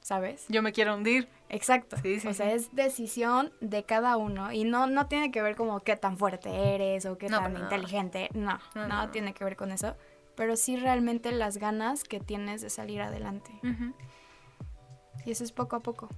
¿sabes? 0.00 0.44
Yo 0.48 0.62
me 0.62 0.72
quiero 0.72 0.94
hundir. 0.94 1.28
Exacto. 1.48 1.96
Sí, 2.02 2.20
sí, 2.20 2.28
o 2.28 2.34
sea, 2.34 2.50
sí. 2.50 2.56
es 2.56 2.74
decisión 2.74 3.52
de 3.60 3.84
cada 3.84 4.16
uno 4.16 4.52
y 4.52 4.64
no, 4.64 4.86
no 4.86 5.06
tiene 5.06 5.30
que 5.30 5.42
ver 5.42 5.56
como 5.56 5.80
qué 5.80 5.96
tan 5.96 6.18
fuerte 6.18 6.74
eres 6.74 7.06
o 7.06 7.16
qué 7.18 7.28
No, 7.28 7.38
tan 7.38 7.54
no, 7.54 7.60
inteligente, 7.60 8.28
no, 8.34 8.58
No, 8.74 9.10
tiene 9.10 9.32
que 9.32 9.44
ver 9.44 9.56
con 9.56 9.72
eso, 9.72 9.96
pero 10.34 10.56
sí 10.56 10.76
realmente 10.76 11.32
las 11.32 11.58
ganas 11.58 12.04
que 12.04 12.20
tienes 12.20 12.60
de 12.60 12.70
salir 12.70 13.00
adelante. 13.00 13.50
Y 15.24 15.30
eso 15.30 15.44
es 15.44 15.52
poco 15.52 15.76
a 15.76 15.80
poco. 15.80 16.08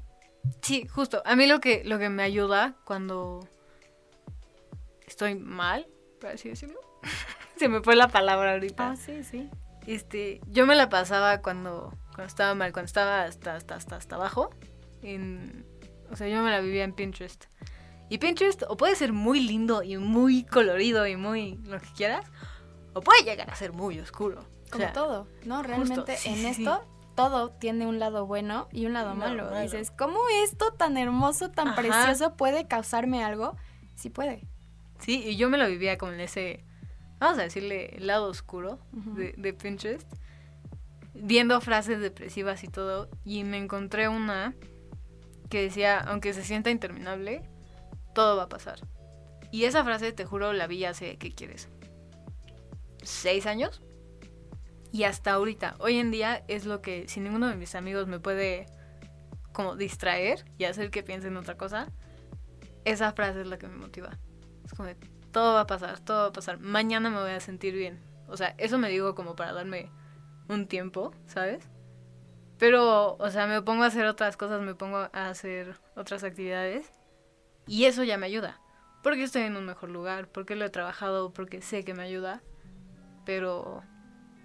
Sí, 0.63 0.87
justo. 0.87 1.23
A 1.25 1.37
mí 1.37 1.47
lo 1.47 1.61
que, 1.61 1.83
lo 1.85 1.99
que 1.99 2.09
me 2.09 2.23
ayuda 2.23 2.75
cuando 2.85 3.47
estoy 5.07 5.35
mal, 5.35 5.87
por 6.21 6.31
así 6.31 6.49
decirlo. 6.49 6.79
Se 7.57 7.69
me 7.69 7.81
fue 7.83 7.97
la 7.97 8.09
palabra 8.09 8.53
ahorita. 8.53 8.91
Ah, 8.91 8.97
sí, 8.97 9.25
sí. 9.25 9.49
Este, 9.87 10.41
yo 10.47 10.67
me 10.67 10.77
la 10.77 10.89
pasaba 10.91 11.39
cuando, 11.41 11.93
cuando 12.19 12.31
estaba 12.31 12.55
mal, 12.57 12.73
cuando 12.73 12.87
estaba 12.87 13.23
hasta, 13.23 13.55
hasta, 13.55 13.77
hasta, 13.77 13.95
hasta 13.95 14.17
abajo. 14.17 14.51
En, 15.03 15.65
o 16.11 16.17
sea, 16.17 16.27
yo 16.27 16.43
me 16.43 16.51
la 16.51 16.59
vivía 16.59 16.83
en 16.83 16.93
Pinterest. 16.93 17.45
Y 18.09 18.19
Pinterest 18.19 18.65
o 18.67 18.77
puede 18.77 18.97
ser 18.97 19.13
muy 19.13 19.39
lindo 19.39 19.85
y 19.85 19.99
muy 19.99 20.43
colorido 20.43 21.07
y 21.07 21.15
muy 21.15 21.59
lo 21.63 21.79
que 21.79 21.87
quieras, 21.97 22.27
o 22.93 23.03
puede 23.03 23.23
llegar 23.23 23.49
a 23.49 23.55
ser 23.55 23.73
muy 23.73 24.01
oscuro. 24.01 24.41
O 24.41 24.71
Como 24.73 24.85
sea, 24.87 24.93
todo, 24.93 25.29
¿no? 25.45 25.63
Realmente 25.63 26.17
sí, 26.17 26.31
en 26.31 26.35
sí, 26.39 26.55
sí. 26.55 26.63
esto 26.65 26.85
todo 27.15 27.51
tiene 27.51 27.87
un 27.87 28.01
lado 28.01 28.27
bueno 28.27 28.67
y 28.73 28.87
un 28.87 28.95
lado 28.95 29.11
lado 29.15 29.17
malo. 29.21 29.45
malo. 29.45 29.61
Dices, 29.61 29.93
¿cómo 29.93 30.19
esto 30.43 30.73
tan 30.73 30.97
hermoso, 30.99 31.53
tan 31.53 31.69
Ajá. 31.69 31.77
precioso 31.77 32.35
puede 32.35 32.67
causarme 32.67 33.23
algo? 33.23 33.55
Sí 33.95 34.11
puede. 34.11 34.43
Sí, 34.99 35.23
y 35.25 35.37
yo 35.37 35.49
me 35.51 35.57
lo 35.57 35.69
vivía 35.69 35.99
como 35.99 36.11
en 36.11 36.19
ese, 36.21 36.65
vamos 37.21 37.39
a 37.39 37.43
decirle, 37.43 37.95
el 37.95 38.09
lado 38.09 38.27
oscuro 38.29 38.81
Ujú. 38.93 39.15
de, 39.15 39.35
de 39.39 39.53
Pinterest, 39.53 40.13
viendo 41.23 41.61
frases 41.61 42.01
depresivas 42.01 42.65
y 42.65 42.69
todo, 42.69 43.09
y 43.25 43.45
me 43.45 43.59
encontré 43.59 44.09
una 44.09 44.55
que 45.49 45.63
decía, 45.63 45.99
aunque 45.99 46.35
se 46.35 46.45
sienta 46.45 46.71
interminable, 46.71 47.43
todo 48.15 48.37
va 48.37 48.45
a 48.45 48.49
pasar. 48.49 48.81
Y 49.51 49.65
esa 49.65 49.85
frase, 49.85 50.13
te 50.13 50.25
juro, 50.25 50.53
la 50.53 50.67
vi 50.67 50.85
hace, 50.85 51.17
¿qué 51.17 51.33
quieres? 51.33 51.69
¿Seis 53.03 53.47
años? 53.47 53.81
Y 54.93 55.05
hasta 55.05 55.33
ahorita, 55.33 55.77
hoy 55.79 55.99
en 55.99 56.11
día 56.11 56.45
es 56.49 56.67
lo 56.67 56.81
que, 56.83 57.09
si 57.09 57.21
ninguno 57.21 57.49
de 57.49 57.57
mis 57.57 57.75
amigos 57.75 58.07
me 58.07 58.21
puede 58.21 58.67
como 59.53 59.77
distraer 59.77 60.45
y 60.57 60.65
hacer 60.65 60.91
que 60.91 61.03
piense 61.03 61.29
en 61.29 61.37
otra 61.37 61.57
cosa, 61.57 61.89
esa 62.85 63.13
frase 63.13 63.43
es 63.43 63.47
la 63.47 63.59
que 63.59 63.69
me 63.69 63.77
motiva. 63.77 64.19
Es 64.65 64.73
como 64.73 64.89
todo 65.33 65.55
va 65.55 65.61
a 65.61 65.67
pasar, 65.67 66.01
todo 66.01 66.23
va 66.23 66.29
a 66.29 66.33
pasar. 66.33 66.59
Mañana 66.59 67.11
me 67.11 67.21
voy 67.21 67.33
a 67.33 67.41
sentir 67.41 67.75
bien. 67.75 68.01
O 68.29 68.37
sea, 68.37 68.55
eso 68.59 68.79
me 68.79 68.89
digo 68.89 69.15
como 69.15 69.37
para 69.37 69.53
darme 69.53 69.91
un 70.49 70.67
tiempo, 70.67 71.13
¿sabes? 71.27 71.69
Pero, 72.59 73.17
o 73.19 73.31
sea, 73.31 73.47
me 73.47 73.63
pongo 73.63 73.85
a 73.85 73.87
hacer 73.87 74.07
otras 74.07 74.37
cosas, 74.37 74.61
me 74.61 74.75
pongo 74.75 74.97
a 74.99 75.29
hacer 75.29 75.77
otras 75.95 76.25
actividades. 76.25 76.91
Y 77.67 77.85
eso 77.85 78.03
ya 78.03 78.19
me 78.19 78.27
ayuda. 78.27 78.61
porque 79.03 79.23
estoy 79.23 79.43
en 79.43 79.57
un 79.57 79.65
mejor 79.65 79.91
lugar, 79.91 80.29
porque 80.29 80.57
lo 80.57 80.65
he 80.65 80.71
trabajado, 80.71 81.33
porque 81.33 81.63
sé 81.63 81.85
que 81.85 81.95
me 81.95 82.03
ayuda. 82.03 82.43
Pero 83.25 83.83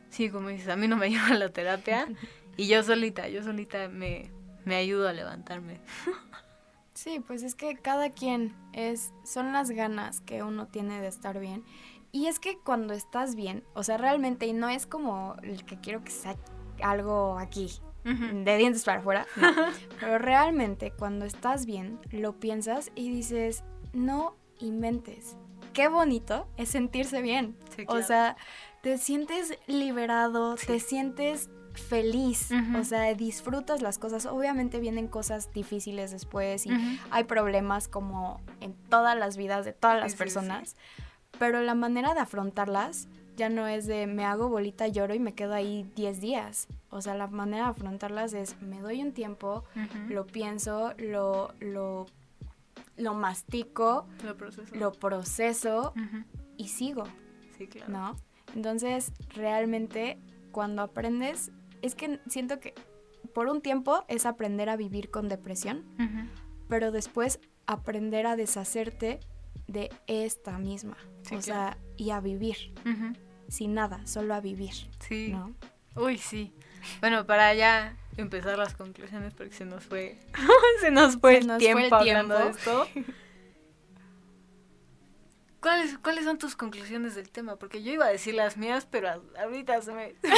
sí, 0.09 0.29
como 0.29 0.49
dices, 0.49 0.69
a 0.69 0.75
mí 0.75 0.87
no 0.87 0.95
me 0.95 1.05
ayuda 1.07 1.33
la 1.35 1.49
terapia 1.49 2.07
y 2.57 2.67
yo 2.67 2.83
solita, 2.83 3.27
yo 3.29 3.41
solita 3.43 3.89
me, 3.89 4.31
me 4.65 4.75
ayudo 4.75 5.07
a 5.07 5.13
levantarme. 5.13 5.81
Sí, 6.93 7.19
pues 7.25 7.41
es 7.41 7.55
que 7.55 7.75
cada 7.75 8.11
quien 8.11 8.53
es, 8.71 9.11
son 9.25 9.51
las 9.51 9.71
ganas 9.71 10.21
que 10.21 10.43
uno 10.43 10.67
tiene 10.67 11.01
de 11.01 11.07
estar 11.07 11.39
bien. 11.39 11.63
Y 12.15 12.27
es 12.27 12.39
que 12.39 12.59
cuando 12.59 12.93
estás 12.93 13.35
bien, 13.35 13.63
o 13.73 13.81
sea, 13.83 13.97
realmente, 13.97 14.45
y 14.45 14.53
no 14.53 14.69
es 14.69 14.85
como 14.85 15.35
el 15.41 15.65
que 15.65 15.79
quiero 15.79 16.03
que 16.03 16.11
sea 16.11 16.37
algo 16.81 17.39
aquí, 17.39 17.71
de 18.03 18.57
dientes 18.57 18.83
para 18.83 18.99
afuera, 18.99 19.25
no. 19.35 19.47
pero 19.99 20.19
realmente 20.19 20.91
cuando 20.91 21.25
estás 21.25 21.65
bien, 21.65 21.99
lo 22.11 22.39
piensas 22.39 22.91
y 22.93 23.09
dices, 23.09 23.63
no 23.93 24.35
inventes. 24.59 25.37
Qué 25.73 25.87
bonito 25.87 26.47
es 26.55 26.69
sentirse 26.69 27.21
bien. 27.23 27.57
O 27.87 28.03
sea, 28.03 28.37
te 28.83 28.99
sientes 28.99 29.57
liberado, 29.65 30.53
te 30.55 30.79
sientes 30.79 31.49
feliz, 31.73 32.49
o 32.79 32.83
sea, 32.83 33.11
disfrutas 33.15 33.81
las 33.81 33.97
cosas. 33.97 34.27
Obviamente 34.27 34.79
vienen 34.79 35.07
cosas 35.07 35.51
difíciles 35.51 36.11
después 36.11 36.67
y 36.67 36.71
hay 37.09 37.23
problemas 37.23 37.87
como 37.87 38.39
en 38.61 38.75
todas 38.89 39.17
las 39.17 39.35
vidas 39.35 39.65
de 39.65 39.73
todas 39.73 39.99
las 39.99 40.13
personas, 40.15 40.75
pero 41.39 41.61
la 41.61 41.75
manera 41.75 42.13
de 42.13 42.19
afrontarlas 42.19 43.07
ya 43.35 43.49
no 43.49 43.67
es 43.67 43.87
de 43.87 44.07
me 44.07 44.25
hago 44.25 44.49
bolita, 44.49 44.87
lloro 44.87 45.13
y 45.13 45.19
me 45.19 45.33
quedo 45.33 45.53
ahí 45.53 45.89
10 45.95 46.21
días. 46.21 46.67
O 46.89 47.01
sea, 47.01 47.15
la 47.15 47.27
manera 47.27 47.65
de 47.65 47.69
afrontarlas 47.71 48.33
es 48.33 48.61
me 48.61 48.79
doy 48.79 49.01
un 49.01 49.11
tiempo, 49.13 49.63
lo 50.07 50.27
pienso, 50.27 50.93
lo, 50.97 51.53
lo, 51.59 52.05
lo 52.97 53.13
mastico, 53.13 54.07
lo 54.73 54.91
proceso, 54.91 55.93
y 56.57 56.67
sigo. 56.67 57.05
Sí, 57.57 57.67
claro. 57.67 57.91
¿No? 57.91 58.15
Entonces, 58.55 59.11
realmente, 59.33 60.19
cuando 60.51 60.83
aprendes 60.83 61.51
es 61.81 61.95
que 61.95 62.19
siento 62.27 62.59
que 62.59 62.73
por 63.33 63.47
un 63.47 63.61
tiempo 63.61 64.05
es 64.07 64.25
aprender 64.25 64.69
a 64.69 64.77
vivir 64.77 65.09
con 65.09 65.27
depresión, 65.27 65.83
pero 66.69 66.91
después 66.91 67.39
aprender 67.65 68.27
a 68.27 68.35
deshacerte 68.35 69.19
de 69.67 69.91
esta 70.07 70.57
misma. 70.57 70.97
o 71.31 71.41
sea, 71.41 71.77
y 71.97 72.11
a 72.11 72.19
vivir. 72.19 72.73
Sin 73.47 73.73
nada, 73.73 74.05
solo 74.07 74.33
a 74.33 74.41
vivir. 74.41 74.73
Sí. 74.99 75.29
¿no? 75.29 75.53
Uy, 75.95 76.17
sí. 76.17 76.53
Bueno, 76.99 77.25
para 77.25 77.53
ya 77.53 77.95
empezar 78.17 78.57
las 78.57 78.73
conclusiones, 78.75 79.33
porque 79.33 79.53
se 79.53 79.65
nos 79.65 79.83
fue, 79.85 80.17
se 80.81 80.91
nos 80.91 81.17
fue, 81.17 81.37
el, 81.37 81.57
tiempo 81.57 81.95
hablando 81.95 82.37
de 82.37 82.49
esto. 82.49 82.87
¿Cuáles, 85.59 85.97
¿Cuáles 85.99 86.25
son 86.25 86.37
tus 86.37 86.57
conclusiones 86.57 87.15
del 87.15 87.29
tema? 87.29 87.55
Porque 87.55 87.81
yo 87.81 87.93
iba 87.93 88.05
a 88.05 88.09
decir 88.09 88.33
las 88.33 88.57
mías, 88.57 88.85
pero 88.89 89.09
ahorita 89.39 89.81
se 89.81 89.93
me, 89.93 90.13
fue. 90.21 90.29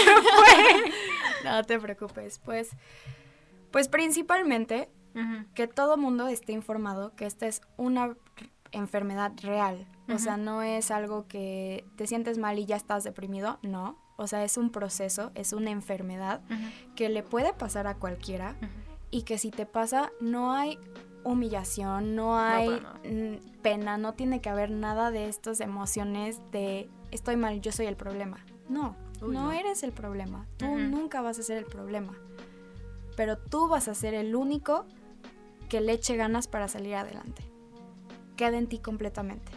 no 1.44 1.64
te 1.64 1.80
preocupes. 1.80 2.40
Pues, 2.46 2.70
pues 3.72 3.88
principalmente 3.88 4.88
que 5.56 5.68
todo 5.68 5.96
mundo 5.96 6.28
esté 6.28 6.52
informado 6.52 7.16
que 7.16 7.26
esta 7.26 7.48
es 7.48 7.62
una 7.78 8.18
enfermedad 8.76 9.32
real. 9.42 9.88
O 10.14 10.20
sea, 10.20 10.38
no 10.38 10.62
es 10.62 10.92
algo 10.92 11.28
que 11.28 11.84
te 11.96 12.06
sientes 12.06 12.38
mal 12.38 12.60
y 12.60 12.66
ya 12.66 12.76
estás 12.76 13.04
deprimido, 13.04 13.58
no. 13.64 13.98
O 14.18 14.28
sea, 14.28 14.44
es 14.44 14.58
un 14.58 14.70
proceso, 14.70 15.32
es 15.36 15.52
una 15.52 15.72
enfermedad 15.72 16.42
que 16.96 17.10
le 17.10 17.24
puede 17.24 17.54
pasar 17.54 17.88
a 17.88 17.96
cualquiera 17.96 18.56
y 19.10 19.24
que 19.24 19.38
si 19.38 19.52
te 19.52 19.66
pasa 19.66 20.12
no 20.20 20.54
hay 20.54 20.78
humillación, 21.24 22.16
no 22.16 22.38
hay 22.38 22.82
pena, 23.62 23.98
no 23.98 24.14
tiene 24.14 24.42
que 24.42 24.50
haber 24.50 24.70
nada 24.70 25.10
de 25.10 25.28
estas 25.28 25.60
emociones 25.60 26.40
de 26.52 26.90
estoy 27.12 27.36
mal, 27.36 27.60
yo 27.62 27.72
soy 27.72 27.88
el 27.88 27.96
problema. 27.96 28.38
No, 28.70 28.96
no, 29.22 29.52
eres 29.52 29.84
el 29.84 29.92
problema. 29.92 30.46
Tú 30.58 30.68
nunca 30.68 31.22
vas 31.22 31.40
a 31.40 31.44
ser 31.44 31.58
el 31.58 31.66
problema. 31.66 32.14
Pero 33.16 33.38
tú 33.38 33.68
vas 33.68 33.88
a 33.88 33.96
ser 33.96 34.14
el 34.14 34.36
único 34.36 34.86
que 35.70 35.82
le 35.82 35.94
eche 35.94 36.16
ganas 36.16 36.48
para 36.48 36.68
salir 36.68 36.96
adelante. 36.96 37.50
Queda 38.36 38.58
en 38.58 38.68
ti 38.68 38.80
completamente. 38.80 39.52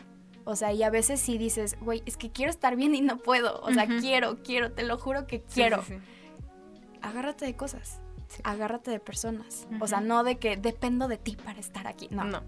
O 0.44 0.56
sea, 0.56 0.72
y 0.72 0.82
a 0.82 0.90
veces 0.90 1.20
sí 1.20 1.36
dices, 1.36 1.76
güey, 1.80 2.02
es 2.06 2.16
que 2.16 2.30
quiero 2.30 2.50
estar 2.50 2.74
bien 2.74 2.94
y 2.94 3.02
no 3.02 3.18
puedo. 3.18 3.60
O 3.60 3.72
sea, 3.72 3.86
quiero, 3.86 4.38
quiero, 4.42 4.72
te 4.72 4.82
lo 4.82 4.96
juro 4.98 5.26
que 5.26 5.42
quiero. 5.42 5.84
Agárrate 7.02 7.44
de 7.44 7.54
cosas 7.54 8.00
agárrate 8.44 8.90
de 8.90 9.00
personas. 9.00 9.66
O 9.80 9.86
sea, 9.86 10.00
no 10.00 10.24
de 10.24 10.38
que 10.38 10.56
dependo 10.56 11.08
de 11.08 11.18
ti 11.18 11.36
para 11.36 11.58
estar 11.58 11.86
aquí. 11.86 12.08
No. 12.10 12.24
No. 12.24 12.42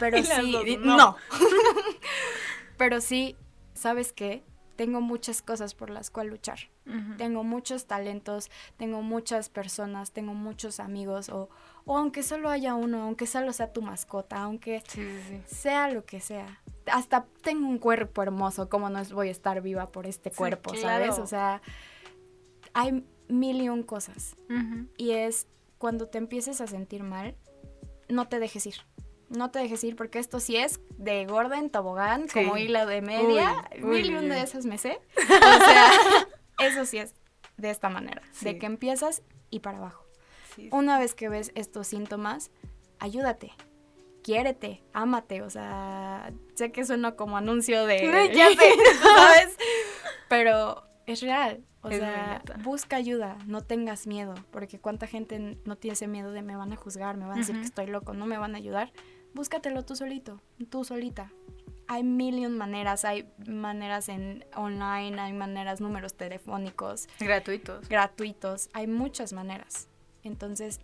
Pero 0.00 0.22
sí, 0.22 0.78
no. 0.80 1.16
Pero 2.76 3.00
sí, 3.00 3.36
¿sabes 3.74 4.12
qué? 4.12 4.44
Tengo 4.76 5.00
muchas 5.00 5.42
cosas 5.42 5.74
por 5.74 5.90
las 5.90 6.10
cuales 6.10 6.32
luchar. 6.32 6.58
Tengo 7.16 7.44
muchos 7.44 7.86
talentos, 7.86 8.50
tengo 8.76 9.00
muchas 9.00 9.48
personas, 9.48 10.10
tengo 10.10 10.34
muchos 10.34 10.80
amigos, 10.80 11.30
o, 11.30 11.48
o 11.86 11.98
aunque 11.98 12.22
solo 12.22 12.48
haya 12.48 12.74
uno, 12.74 13.02
aunque 13.02 13.26
solo 13.26 13.52
sea 13.52 13.72
tu 13.72 13.82
mascota, 13.82 14.42
aunque 14.42 14.82
sea 15.46 15.90
lo 15.90 16.04
que 16.04 16.20
sea. 16.20 16.60
Hasta 16.86 17.26
tengo 17.42 17.66
un 17.66 17.78
cuerpo 17.78 18.22
hermoso, 18.22 18.68
¿cómo 18.68 18.90
no 18.90 19.02
voy 19.12 19.28
a 19.28 19.30
estar 19.32 19.60
viva 19.60 19.90
por 19.90 20.06
este 20.06 20.30
cuerpo, 20.30 20.74
sabes? 20.74 21.18
O 21.18 21.26
sea, 21.26 21.62
hay 22.72 23.04
mil 23.28 23.60
y 23.60 23.68
un 23.68 23.82
cosas. 23.82 24.36
Y 24.96 25.12
es 25.12 25.46
cuando 25.78 26.08
te 26.08 26.18
empieces 26.18 26.60
a 26.60 26.66
sentir 26.66 27.02
mal, 27.02 27.36
no 28.08 28.28
te 28.28 28.38
dejes 28.38 28.66
ir. 28.66 28.76
No 29.30 29.50
te 29.50 29.58
dejes 29.58 29.82
ir 29.84 29.96
porque 29.96 30.18
esto 30.18 30.38
sí 30.38 30.56
es 30.56 30.80
de 30.96 31.24
gorda 31.26 31.58
en 31.58 31.70
tobogán, 31.70 32.28
como 32.28 32.56
hilo 32.56 32.86
de 32.86 33.02
media. 33.02 33.68
mil 33.80 34.10
y 34.10 34.14
una 34.14 34.36
de 34.36 34.42
esas 34.42 34.64
me 34.66 34.78
sé. 34.78 35.00
O 35.18 35.64
sea, 35.64 35.90
eso 36.60 36.84
sí 36.84 36.98
es 36.98 37.14
de 37.56 37.70
esta 37.70 37.88
manera. 37.88 38.22
De 38.42 38.58
que 38.58 38.66
empiezas 38.66 39.22
y 39.50 39.60
para 39.60 39.78
abajo. 39.78 40.03
Una 40.70 40.98
vez 40.98 41.14
que 41.14 41.28
ves 41.28 41.52
estos 41.54 41.86
síntomas, 41.86 42.50
ayúdate. 42.98 43.52
Quiérete, 44.22 44.82
ámate, 44.92 45.42
o 45.42 45.50
sea, 45.50 46.32
sé 46.54 46.72
que 46.72 46.84
suena 46.86 47.14
como 47.14 47.36
anuncio 47.36 47.84
de... 47.84 48.30
ya 48.34 48.48
sé, 48.48 48.56
¿sabes? 49.02 49.58
Pero 50.28 50.82
es 51.06 51.20
real. 51.20 51.62
O 51.82 51.90
sea, 51.90 52.42
busca 52.62 52.96
ayuda, 52.96 53.36
no 53.46 53.60
tengas 53.60 54.06
miedo, 54.06 54.34
porque 54.50 54.78
cuánta 54.78 55.06
gente 55.06 55.58
no 55.66 55.76
tiene 55.76 55.92
ese 55.92 56.06
miedo 56.06 56.32
de 56.32 56.40
me 56.40 56.56
van 56.56 56.72
a 56.72 56.76
juzgar, 56.76 57.18
me 57.18 57.26
van 57.26 57.34
a 57.34 57.40
decir 57.40 57.56
que 57.56 57.66
estoy 57.66 57.86
loco, 57.86 58.14
no 58.14 58.24
me 58.24 58.38
van 58.38 58.54
a 58.54 58.58
ayudar. 58.58 58.90
Búscatelo 59.34 59.84
tú 59.84 59.94
solito, 59.94 60.40
tú 60.70 60.84
solita. 60.84 61.30
Hay 61.86 62.02
mil 62.02 62.48
maneras, 62.48 63.04
hay 63.04 63.28
maneras 63.46 64.08
en 64.08 64.46
online, 64.56 65.20
hay 65.20 65.34
maneras, 65.34 65.82
números 65.82 66.14
telefónicos. 66.14 67.06
Gratuitos. 67.20 67.86
Gratuitos, 67.90 68.70
hay 68.72 68.86
muchas 68.86 69.34
maneras. 69.34 69.88
Entonces, 70.24 70.80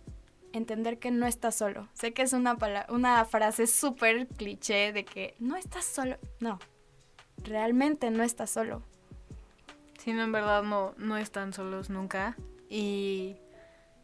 entender 0.53 0.99
que 0.99 1.11
no 1.11 1.27
estás 1.27 1.55
solo. 1.55 1.89
Sé 1.93 2.13
que 2.13 2.21
es 2.21 2.33
una, 2.33 2.57
una 2.89 3.25
frase 3.25 3.67
súper 3.67 4.27
cliché 4.27 4.93
de 4.93 5.03
que 5.03 5.35
no 5.39 5.57
estás 5.57 5.85
solo. 5.85 6.17
No, 6.39 6.59
realmente 7.43 8.11
no 8.11 8.23
estás 8.23 8.51
solo 8.51 8.83
Sí, 10.03 10.13
no, 10.13 10.23
en 10.23 10.31
verdad 10.31 10.63
no, 10.63 10.95
no 10.97 11.15
están 11.17 11.53
solos 11.53 11.91
nunca. 11.91 12.35
Y 12.67 13.37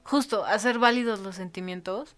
justo, 0.04 0.46
hacer 0.46 0.78
válidos 0.78 1.22
los 1.22 1.36
sentimientos. 1.36 2.16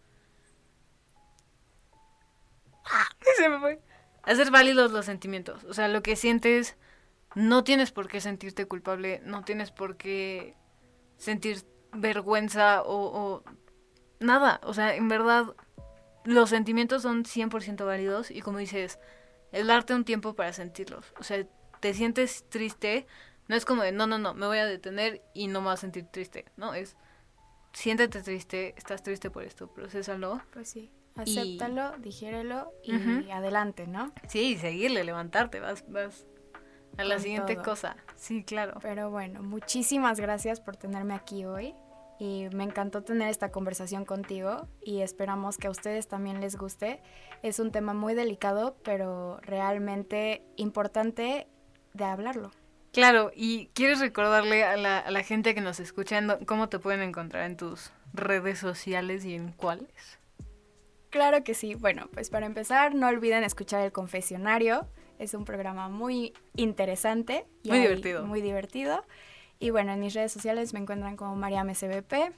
Se 3.37 3.47
me 3.47 3.57
fue. 3.57 3.79
Hacer 4.23 4.51
válidos 4.51 4.91
los 4.91 5.05
sentimientos. 5.05 5.63
O 5.63 5.73
sea, 5.73 5.87
lo 5.87 6.03
que 6.03 6.17
sientes, 6.17 6.75
no 7.35 7.63
tienes 7.63 7.91
por 7.91 8.09
qué 8.09 8.19
sentirte 8.19 8.65
culpable, 8.65 9.21
no 9.23 9.45
tienes 9.45 9.71
por 9.71 9.95
qué 9.95 10.57
sentir 11.15 11.63
vergüenza 11.93 12.81
o, 12.83 12.95
o 12.95 13.43
nada. 14.19 14.59
O 14.63 14.73
sea, 14.73 14.95
en 14.95 15.07
verdad, 15.07 15.55
los 16.23 16.49
sentimientos 16.49 17.01
son 17.01 17.23
100% 17.23 17.85
válidos 17.85 18.31
y 18.31 18.41
como 18.41 18.57
dices, 18.57 18.99
el 19.51 19.67
darte 19.67 19.93
un 19.93 20.05
tiempo 20.05 20.33
para 20.35 20.53
sentirlos. 20.53 21.13
O 21.19 21.23
sea, 21.23 21.45
te 21.79 21.93
sientes 21.93 22.45
triste, 22.49 23.07
no 23.47 23.55
es 23.55 23.65
como 23.65 23.83
de, 23.83 23.91
no, 23.91 24.07
no, 24.07 24.17
no, 24.17 24.33
me 24.33 24.45
voy 24.45 24.57
a 24.57 24.65
detener 24.65 25.21
y 25.33 25.47
no 25.47 25.61
me 25.61 25.65
voy 25.65 25.73
a 25.73 25.77
sentir 25.77 26.05
triste, 26.05 26.45
¿no? 26.57 26.73
Es, 26.73 26.97
siéntete 27.73 28.21
triste, 28.21 28.75
estás 28.77 29.03
triste 29.03 29.31
por 29.31 29.43
esto, 29.43 29.67
procésalo. 29.73 30.41
Pues 30.51 30.69
sí, 30.69 30.91
acéptalo, 31.15 31.97
digiérelo 31.97 32.71
y 32.83 33.31
adelante, 33.31 33.87
¿no? 33.87 34.13
Sí, 34.27 34.57
seguirle, 34.57 35.03
levantarte, 35.03 35.59
vas, 35.59 35.83
vas 35.89 36.25
a 36.97 37.03
la 37.03 37.19
siguiente 37.19 37.55
cosa. 37.57 37.95
Sí, 38.15 38.43
claro. 38.43 38.79
Pero 38.81 39.09
bueno, 39.09 39.41
muchísimas 39.41 40.19
gracias 40.19 40.59
por 40.59 40.75
tenerme 40.77 41.13
aquí 41.13 41.45
hoy 41.45 41.73
y 42.19 42.47
me 42.53 42.65
encantó 42.65 43.03
tener 43.03 43.29
esta 43.29 43.51
conversación 43.51 44.03
contigo 44.03 44.67
y 44.81 45.01
esperamos 45.01 45.57
que 45.57 45.67
a 45.67 45.69
ustedes 45.71 46.07
también 46.07 46.41
les 46.41 46.57
guste. 46.57 47.01
Es 47.43 47.59
un 47.59 47.71
tema 47.71 47.93
muy 47.93 48.13
delicado, 48.13 48.75
pero 48.83 49.39
realmente 49.41 50.43
importante 50.57 51.47
de 51.93 52.03
hablarlo. 52.03 52.51
Claro, 52.91 53.31
y 53.33 53.67
quieres 53.67 53.99
recordarle 53.99 54.63
a 54.63 54.75
la, 54.75 54.99
a 54.99 55.11
la 55.11 55.23
gente 55.23 55.55
que 55.55 55.61
nos 55.61 55.79
escucha 55.79 56.19
cómo 56.45 56.69
te 56.69 56.79
pueden 56.79 57.01
encontrar 57.01 57.45
en 57.45 57.55
tus 57.55 57.91
redes 58.13 58.59
sociales 58.59 59.23
y 59.23 59.35
en 59.35 59.51
cuáles. 59.53 60.19
Claro 61.09 61.43
que 61.43 61.53
sí. 61.53 61.75
Bueno, 61.75 62.09
pues 62.13 62.29
para 62.29 62.45
empezar, 62.45 62.93
no 62.95 63.07
olviden 63.07 63.43
escuchar 63.43 63.81
el 63.81 63.91
confesionario. 63.91 64.87
Es 65.19 65.35
un 65.35 65.45
programa 65.45 65.89
muy 65.89 66.33
interesante. 66.55 67.45
Y 67.61 67.69
muy 67.69 67.79
divertido. 67.79 68.25
Muy 68.25 68.41
divertido. 68.41 69.05
Y 69.59 69.69
bueno, 69.69 69.91
en 69.91 69.99
mis 69.99 70.13
redes 70.13 70.31
sociales 70.31 70.73
me 70.73 70.79
encuentran 70.79 71.15
como 71.17 71.35
MariameCBP. 71.35 72.33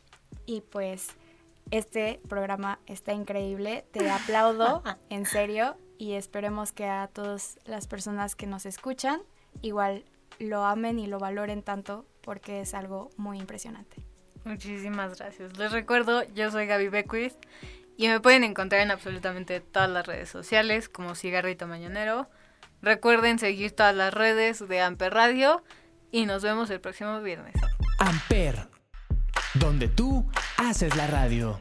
Y 0.46 0.62
pues 0.62 1.10
este 1.70 2.20
programa 2.28 2.80
está 2.88 3.14
increíble. 3.14 3.86
Te 3.92 4.10
aplaudo, 4.10 4.84
en 5.10 5.26
serio. 5.26 5.78
Y 5.98 6.14
esperemos 6.14 6.72
que 6.72 6.86
a 6.86 7.08
todas 7.08 7.60
las 7.66 7.88
personas 7.88 8.36
que 8.36 8.48
nos 8.48 8.66
escuchan 8.66 9.22
igual 9.62 10.04
lo 10.40 10.66
amen 10.66 11.00
y 11.00 11.08
lo 11.08 11.20
valoren 11.20 11.62
tanto 11.62 12.06
porque 12.22 12.62
es 12.62 12.74
algo 12.74 13.12
muy 13.18 13.40
impresionante. 13.40 13.98
Muchísimas 14.44 15.20
gracias. 15.20 15.56
Les 15.58 15.72
recuerdo, 15.72 16.24
yo 16.34 16.50
soy 16.50 16.66
Gaby 16.66 16.88
Beckwith 16.88 17.36
y 17.98 18.08
me 18.08 18.20
pueden 18.20 18.44
encontrar 18.44 18.82
en 18.82 18.90
absolutamente 18.90 19.60
todas 19.60 19.90
las 19.90 20.08
redes 20.08 20.30
sociales 20.30 20.90
como 20.90 21.14
Cigarrito 21.14 21.68
Mañanero. 21.68 22.28
Recuerden 22.82 23.38
seguir 23.38 23.72
todas 23.76 23.96
las 23.96 24.14
redes 24.14 24.68
de 24.68 24.82
Amper 24.82 25.14
Radio 25.14 25.64
y 26.12 26.26
nos 26.26 26.42
vemos 26.42 26.70
el 26.72 26.82
próximo 26.82 27.22
viernes. 27.22 27.54
Amper, 28.00 28.68
donde 29.54 29.88
tú 29.88 30.28
haces 30.58 30.96
la 30.96 31.08
radio. 31.08 31.60